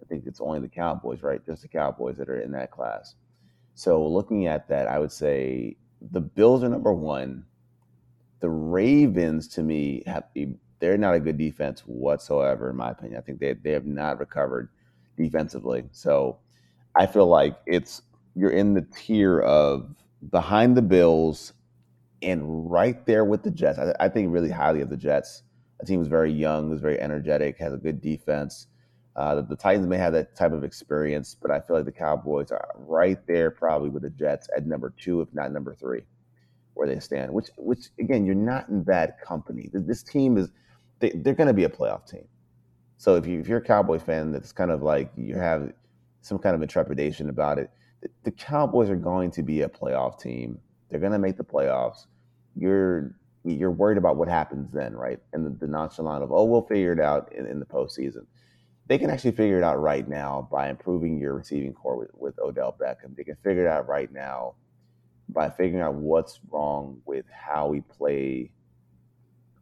[0.02, 1.44] I think it's only the Cowboys, right?
[1.46, 3.16] Just the Cowboys that are in that class.
[3.74, 7.46] So looking at that, I would say the Bills are number one.
[8.42, 10.26] The Ravens, to me, have
[10.80, 13.18] they're not a good defense whatsoever, in my opinion.
[13.18, 14.70] I think they they have not recovered
[15.18, 15.86] defensively.
[15.92, 16.38] So
[16.96, 18.02] I feel like it's
[18.36, 19.96] you're in the tier of
[20.32, 21.54] behind the Bills
[22.22, 23.80] and right there with the Jets.
[23.80, 25.44] I, I think really highly of the Jets.
[25.82, 28.68] A team is very young, is very energetic, has a good defense.
[29.16, 31.92] Uh, the, the, Titans may have that type of experience, but I feel like the
[31.92, 36.04] Cowboys are right there, probably with the Jets at number two, if not number three,
[36.74, 37.32] where they stand.
[37.32, 39.70] Which, which again, you're not in bad company.
[39.72, 40.50] This team is
[41.00, 42.28] they, are going to be a playoff team.
[42.98, 45.74] So if you if you're a Cowboys fan, that's kind of like you have
[46.22, 47.70] some kind of intrepidation about it.
[48.02, 50.60] The, the Cowboys are going to be a playoff team.
[50.90, 52.06] They're going to make the playoffs.
[52.56, 55.20] You're you're worried about what happens then, right?
[55.34, 58.26] And the, the nonchalant of oh, we'll figure it out in, in the postseason
[58.88, 62.40] they can actually figure it out right now by improving your receiving corps with, with
[62.40, 63.16] Odell Beckham.
[63.16, 64.56] They can figure it out right now
[65.30, 68.52] by figuring out what's wrong with how we play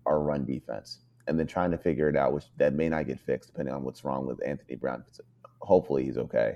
[0.06, 3.20] our run defense and then trying to figure it out, which that may not get
[3.20, 5.04] fixed depending on what's wrong with Anthony Brown.
[5.62, 6.56] Hopefully he's okay.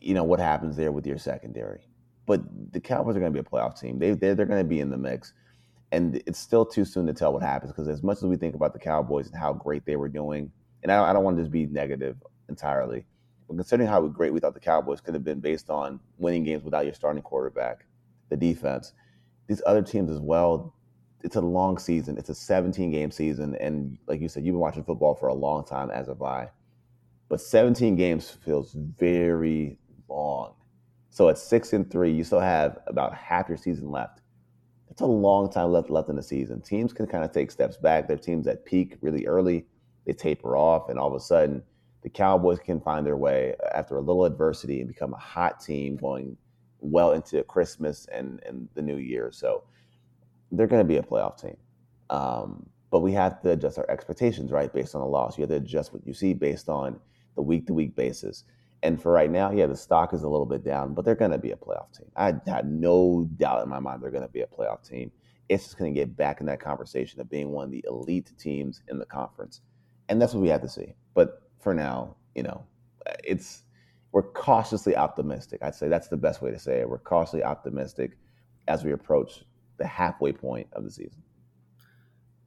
[0.00, 1.86] You know, what happens there with your secondary.
[2.26, 3.98] But the Cowboys are going to be a playoff team.
[3.98, 5.34] They, they're, they're going to be in the mix.
[5.92, 8.54] And it's still too soon to tell what happens because as much as we think
[8.54, 10.50] about the Cowboys and how great they were doing–
[10.84, 13.06] and I, I don't want to just be negative entirely,
[13.48, 16.62] but considering how great we thought the Cowboys could have been based on winning games
[16.62, 17.86] without your starting quarterback,
[18.28, 18.92] the defense,
[19.48, 20.74] these other teams as well.
[21.24, 22.18] It's a long season.
[22.18, 25.34] It's a 17 game season, and like you said, you've been watching football for a
[25.34, 26.50] long time, as have I.
[27.28, 30.54] But 17 games feels very long.
[31.08, 34.20] So at six and three, you still have about half your season left.
[34.90, 36.60] It's a long time left left in the season.
[36.60, 38.06] Teams can kind of take steps back.
[38.06, 39.66] There are teams that peak really early
[40.06, 41.62] they taper off, and all of a sudden,
[42.02, 45.96] the Cowboys can find their way after a little adversity and become a hot team
[45.96, 46.36] going
[46.80, 49.30] well into Christmas and, and the new year.
[49.32, 49.64] So
[50.56, 51.56] they're going to be a playoff team.
[52.10, 55.36] Um, but we have to adjust our expectations, right, based on the loss.
[55.36, 57.00] You have to adjust what you see based on
[57.34, 58.44] the week to week basis.
[58.82, 61.30] And for right now, yeah, the stock is a little bit down, but they're going
[61.30, 62.10] to be a playoff team.
[62.16, 65.10] I had no doubt in my mind they're going to be a playoff team.
[65.48, 68.32] It's just going to get back in that conversation of being one of the elite
[68.38, 69.60] teams in the conference
[70.08, 70.94] and that's what we have to see.
[71.14, 72.64] But for now, you know,
[73.22, 73.62] it's
[74.12, 75.60] we're cautiously optimistic.
[75.62, 76.88] I'd say that's the best way to say it.
[76.88, 78.16] We're cautiously optimistic
[78.68, 79.44] as we approach
[79.76, 81.22] the halfway point of the season.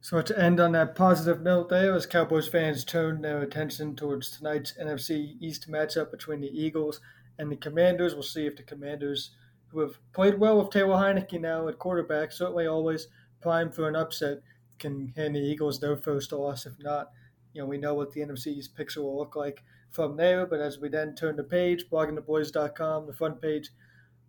[0.00, 4.30] So to end on that positive note, there as Cowboys fans turn their attention towards
[4.30, 7.00] tonight's NFC East matchup between the Eagles
[7.38, 8.14] and the Commanders.
[8.14, 9.32] We'll see if the Commanders,
[9.66, 13.08] who have played well with Taylor Heinicke now at quarterback, certainly always
[13.40, 14.38] primed for an upset,
[14.78, 16.64] can hand the Eagles their first loss.
[16.64, 17.10] If not,
[17.52, 20.46] you know, we know what the NFC's picture will look like from there.
[20.46, 23.70] But as we then turn the page, bloggingtheboys.com, the front page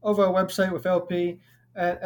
[0.01, 1.39] of our website with LP
[1.75, 2.01] at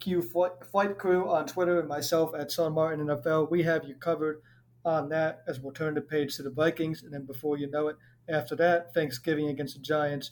[0.00, 3.94] SDQ Flight, Flight Crew on Twitter and myself at Sean Martin NFL, we have you
[3.94, 4.42] covered
[4.84, 7.02] on that as we'll turn the page to the Vikings.
[7.02, 7.96] And then before you know it,
[8.28, 10.30] after that, Thanksgiving against the Giants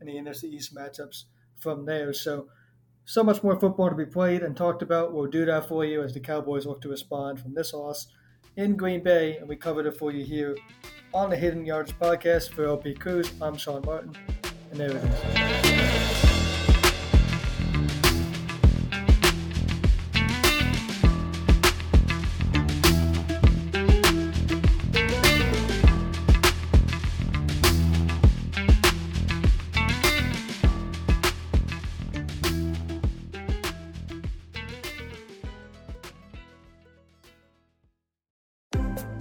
[0.00, 1.24] and the NFC East matchups
[1.58, 2.12] from there.
[2.12, 2.48] So
[3.06, 5.12] So much more football to be played and talked about.
[5.12, 8.06] We'll do that for you as the Cowboys look to respond from this loss
[8.56, 10.56] in Green Bay, and we covered it for you here
[11.12, 13.30] on the Hidden Yards podcast for LP Cruz.
[13.42, 14.16] I'm Sean Martin,
[14.70, 16.13] and there it is.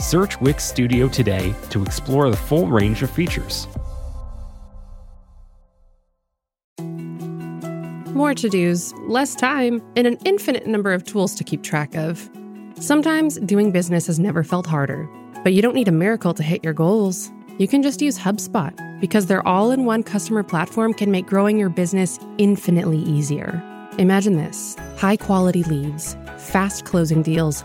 [0.00, 3.66] Search Wix Studio today to explore the full range of features.
[8.14, 12.30] More to dos, less time, and an infinite number of tools to keep track of.
[12.78, 15.08] Sometimes doing business has never felt harder,
[15.42, 17.30] but you don't need a miracle to hit your goals.
[17.58, 21.58] You can just use HubSpot because their all in one customer platform can make growing
[21.58, 23.62] your business infinitely easier.
[23.98, 27.64] Imagine this high quality leads, fast closing deals,